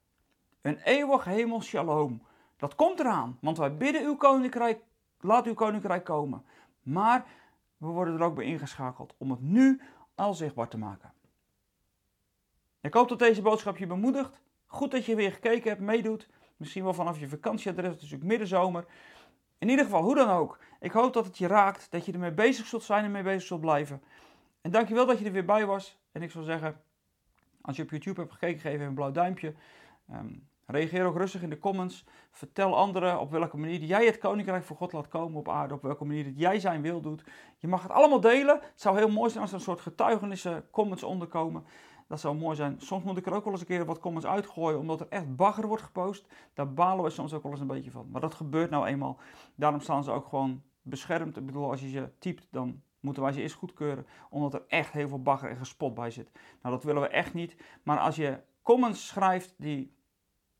Een 0.62 0.78
eeuwig 0.84 1.24
hemel 1.24 1.62
shalom. 1.62 2.22
Dat 2.56 2.74
komt 2.74 3.00
eraan, 3.00 3.38
want 3.40 3.58
wij 3.58 3.76
bidden 3.76 4.04
uw 4.04 4.16
koninkrijk 4.16 4.80
Laat 5.20 5.46
uw 5.46 5.54
koninkrijk 5.54 6.04
komen. 6.04 6.44
Maar 6.82 7.26
we 7.76 7.86
worden 7.86 8.14
er 8.14 8.22
ook 8.22 8.34
bij 8.34 8.44
ingeschakeld 8.44 9.14
om 9.18 9.30
het 9.30 9.40
nu 9.40 9.80
al 10.14 10.34
zichtbaar 10.34 10.68
te 10.68 10.78
maken. 10.78 11.12
Ik 12.80 12.94
hoop 12.94 13.08
dat 13.08 13.18
deze 13.18 13.42
boodschap 13.42 13.76
je 13.76 13.86
bemoedigt. 13.86 14.40
Goed 14.66 14.90
dat 14.90 15.04
je 15.04 15.14
weer 15.14 15.32
gekeken 15.32 15.68
hebt, 15.70 15.80
meedoet. 15.82 16.28
Misschien 16.56 16.84
wel 16.84 16.94
vanaf 16.94 17.18
je 17.18 17.28
vakantieadres, 17.28 17.86
het 17.86 17.96
is 17.96 18.02
natuurlijk 18.02 18.30
middenzomer. 18.30 18.84
In 19.58 19.68
ieder 19.68 19.84
geval, 19.84 20.02
hoe 20.02 20.14
dan 20.14 20.28
ook. 20.28 20.58
Ik 20.80 20.92
hoop 20.92 21.12
dat 21.12 21.24
het 21.24 21.38
je 21.38 21.46
raakt, 21.46 21.90
dat 21.90 22.06
je 22.06 22.12
ermee 22.12 22.32
bezig 22.32 22.66
zult 22.66 22.82
zijn 22.82 23.04
en 23.04 23.10
mee 23.10 23.22
bezig 23.22 23.42
zult 23.42 23.60
blijven. 23.60 24.02
En 24.60 24.70
dankjewel 24.70 25.06
dat 25.06 25.18
je 25.18 25.24
er 25.24 25.32
weer 25.32 25.44
bij 25.44 25.66
was. 25.66 25.98
En 26.12 26.22
ik 26.22 26.30
zou 26.30 26.44
zeggen, 26.44 26.80
als 27.60 27.76
je 27.76 27.82
op 27.82 27.90
YouTube 27.90 28.20
hebt 28.20 28.32
gekeken, 28.32 28.60
geef 28.60 28.72
even 28.72 28.86
een 28.86 28.94
blauw 28.94 29.12
duimpje. 29.12 29.54
Um, 30.12 30.48
Reageer 30.70 31.04
ook 31.04 31.16
rustig 31.16 31.42
in 31.42 31.50
de 31.50 31.58
comments. 31.58 32.04
Vertel 32.30 32.76
anderen 32.76 33.20
op 33.20 33.30
welke 33.30 33.56
manier 33.56 33.80
jij 33.80 34.06
het 34.06 34.18
koninkrijk 34.18 34.64
van 34.64 34.76
God 34.76 34.92
laat 34.92 35.08
komen 35.08 35.38
op 35.38 35.48
aarde. 35.48 35.74
Op 35.74 35.82
welke 35.82 36.04
manier 36.04 36.28
jij 36.28 36.60
zijn 36.60 36.82
wil 36.82 37.00
doet. 37.00 37.24
Je 37.58 37.68
mag 37.68 37.82
het 37.82 37.92
allemaal 37.92 38.20
delen. 38.20 38.54
Het 38.54 38.80
zou 38.80 38.96
heel 38.96 39.10
mooi 39.10 39.30
zijn 39.30 39.42
als 39.42 39.50
er 39.50 39.56
een 39.56 39.64
soort 39.64 39.80
getuigenissen, 39.80 40.64
comments 40.70 41.02
onderkomen. 41.02 41.64
Dat 42.08 42.20
zou 42.20 42.36
mooi 42.36 42.56
zijn. 42.56 42.80
Soms 42.80 43.04
moet 43.04 43.16
ik 43.16 43.26
er 43.26 43.32
ook 43.32 43.44
wel 43.44 43.52
eens 43.52 43.60
een 43.60 43.66
keer 43.66 43.84
wat 43.84 43.98
comments 43.98 44.28
uitgooien, 44.28 44.78
omdat 44.78 45.00
er 45.00 45.06
echt 45.08 45.36
bagger 45.36 45.66
wordt 45.66 45.82
gepost. 45.82 46.26
Daar 46.54 46.72
balen 46.72 47.04
we 47.04 47.10
soms 47.10 47.32
ook 47.32 47.42
wel 47.42 47.52
eens 47.52 47.60
een 47.60 47.66
beetje 47.66 47.90
van. 47.90 48.08
Maar 48.10 48.20
dat 48.20 48.34
gebeurt 48.34 48.70
nou 48.70 48.86
eenmaal. 48.86 49.18
Daarom 49.54 49.80
staan 49.80 50.04
ze 50.04 50.10
ook 50.10 50.26
gewoon 50.26 50.62
beschermd. 50.82 51.36
Ik 51.36 51.46
bedoel, 51.46 51.70
als 51.70 51.80
je 51.80 51.88
ze 51.88 52.10
typt, 52.18 52.48
dan 52.50 52.82
moeten 53.00 53.22
wij 53.22 53.32
ze 53.32 53.40
eerst 53.40 53.54
goedkeuren, 53.54 54.06
omdat 54.30 54.54
er 54.54 54.64
echt 54.68 54.92
heel 54.92 55.08
veel 55.08 55.22
bagger 55.22 55.50
en 55.50 55.56
gespot 55.56 55.94
bij 55.94 56.10
zit. 56.10 56.30
Nou, 56.62 56.74
dat 56.74 56.84
willen 56.84 57.02
we 57.02 57.08
echt 57.08 57.34
niet. 57.34 57.56
Maar 57.82 57.98
als 57.98 58.16
je 58.16 58.40
comments 58.62 59.06
schrijft 59.06 59.54
die 59.56 59.94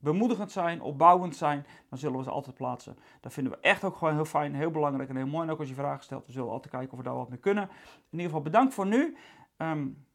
bemoedigend 0.01 0.51
zijn, 0.51 0.81
opbouwend 0.81 1.35
zijn, 1.35 1.65
dan 1.89 1.97
zullen 1.97 2.17
we 2.17 2.23
ze 2.23 2.29
altijd 2.29 2.55
plaatsen. 2.55 2.97
Dat 3.19 3.33
vinden 3.33 3.53
we 3.53 3.59
echt 3.59 3.83
ook 3.83 3.95
gewoon 3.95 4.13
heel 4.13 4.25
fijn, 4.25 4.55
heel 4.55 4.71
belangrijk 4.71 5.09
en 5.09 5.15
heel 5.15 5.27
mooi. 5.27 5.47
En 5.47 5.53
ook 5.53 5.59
als 5.59 5.69
je 5.69 5.75
vragen 5.75 6.03
stelt, 6.03 6.25
we 6.25 6.31
zullen 6.31 6.49
altijd 6.49 6.73
kijken 6.73 6.91
of 6.91 6.97
we 6.97 7.03
daar 7.03 7.15
wat 7.15 7.29
mee 7.29 7.39
kunnen. 7.39 7.63
In 7.63 7.69
ieder 8.11 8.25
geval 8.25 8.41
bedankt 8.41 8.73
voor 8.73 8.87
nu. 8.87 9.17
Um, 9.57 10.05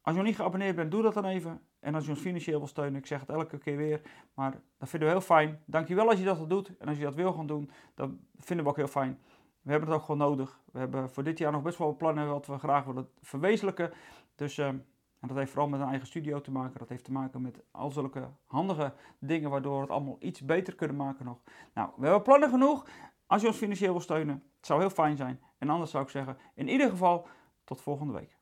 als 0.00 0.14
je 0.14 0.20
nog 0.20 0.28
niet 0.28 0.36
geabonneerd 0.36 0.76
bent, 0.76 0.90
doe 0.90 1.02
dat 1.02 1.14
dan 1.14 1.24
even. 1.24 1.60
En 1.80 1.94
als 1.94 2.04
je 2.04 2.10
ons 2.10 2.20
financieel 2.20 2.58
wil 2.58 2.68
steunen, 2.68 3.00
ik 3.00 3.06
zeg 3.06 3.20
het 3.20 3.28
elke 3.28 3.58
keer 3.58 3.76
weer, 3.76 4.00
maar 4.34 4.60
dat 4.78 4.88
vinden 4.88 5.08
we 5.08 5.14
heel 5.14 5.24
fijn. 5.24 5.62
Dankjewel 5.66 6.08
als 6.08 6.18
je 6.18 6.24
dat 6.24 6.38
al 6.38 6.46
doet. 6.46 6.76
En 6.78 6.88
als 6.88 6.96
je 6.96 7.04
dat 7.04 7.14
wil 7.14 7.32
gaan 7.32 7.46
doen, 7.46 7.70
dan 7.94 8.20
vinden 8.36 8.64
we 8.64 8.70
ook 8.70 8.76
heel 8.76 8.86
fijn. 8.86 9.18
We 9.62 9.70
hebben 9.70 9.88
het 9.88 9.98
ook 9.98 10.04
gewoon 10.04 10.28
nodig. 10.28 10.60
We 10.72 10.78
hebben 10.78 11.10
voor 11.10 11.22
dit 11.22 11.38
jaar 11.38 11.52
nog 11.52 11.62
best 11.62 11.78
wel 11.78 11.96
plannen 11.96 12.28
wat 12.28 12.46
we 12.46 12.58
graag 12.58 12.84
willen 12.84 13.08
verwezenlijken. 13.20 13.92
Dus 14.34 14.58
uh, 14.58 14.68
en 15.24 15.30
dat 15.30 15.38
heeft 15.38 15.50
vooral 15.50 15.68
met 15.68 15.80
een 15.80 15.88
eigen 15.88 16.06
studio 16.06 16.40
te 16.40 16.50
maken. 16.50 16.78
Dat 16.78 16.88
heeft 16.88 17.04
te 17.04 17.12
maken 17.12 17.42
met 17.42 17.62
al 17.70 17.90
zulke 17.90 18.28
handige 18.44 18.92
dingen 19.18 19.50
waardoor 19.50 19.74
we 19.74 19.80
het 19.80 19.90
allemaal 19.90 20.16
iets 20.18 20.44
beter 20.44 20.74
kunnen 20.74 20.96
maken 20.96 21.24
nog. 21.24 21.38
Nou, 21.74 21.90
we 21.96 22.02
hebben 22.02 22.22
plannen 22.22 22.48
genoeg. 22.48 22.86
Als 23.26 23.40
je 23.40 23.48
ons 23.48 23.56
financieel 23.56 23.92
wil 23.92 24.00
steunen, 24.00 24.42
het 24.56 24.66
zou 24.66 24.80
heel 24.80 24.90
fijn 24.90 25.16
zijn. 25.16 25.40
En 25.58 25.70
anders 25.70 25.90
zou 25.90 26.04
ik 26.04 26.10
zeggen, 26.10 26.36
in 26.54 26.68
ieder 26.68 26.90
geval, 26.90 27.26
tot 27.64 27.80
volgende 27.80 28.12
week. 28.12 28.36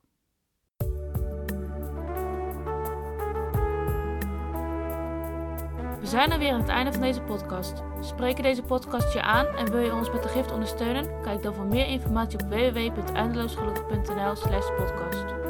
We 5.99 6.09
zijn 6.09 6.31
er 6.31 6.39
weer 6.39 6.51
aan 6.51 6.59
het 6.59 6.69
einde 6.69 6.91
van 6.91 7.01
deze 7.01 7.21
podcast. 7.21 7.83
Spreken 7.99 8.43
deze 8.43 8.63
podcast 8.63 9.13
je 9.13 9.21
aan 9.21 9.45
en 9.45 9.71
wil 9.71 9.81
je 9.81 9.93
ons 9.93 10.11
met 10.11 10.23
de 10.23 10.29
gift 10.29 10.51
ondersteunen? 10.51 11.21
Kijk 11.21 11.43
dan 11.43 11.53
voor 11.53 11.65
meer 11.65 11.87
informatie 11.87 12.39
op 12.39 12.49
www.eindeloosgelukkig.nl 12.49 14.35
slash 14.35 14.67
podcast. 14.77 15.42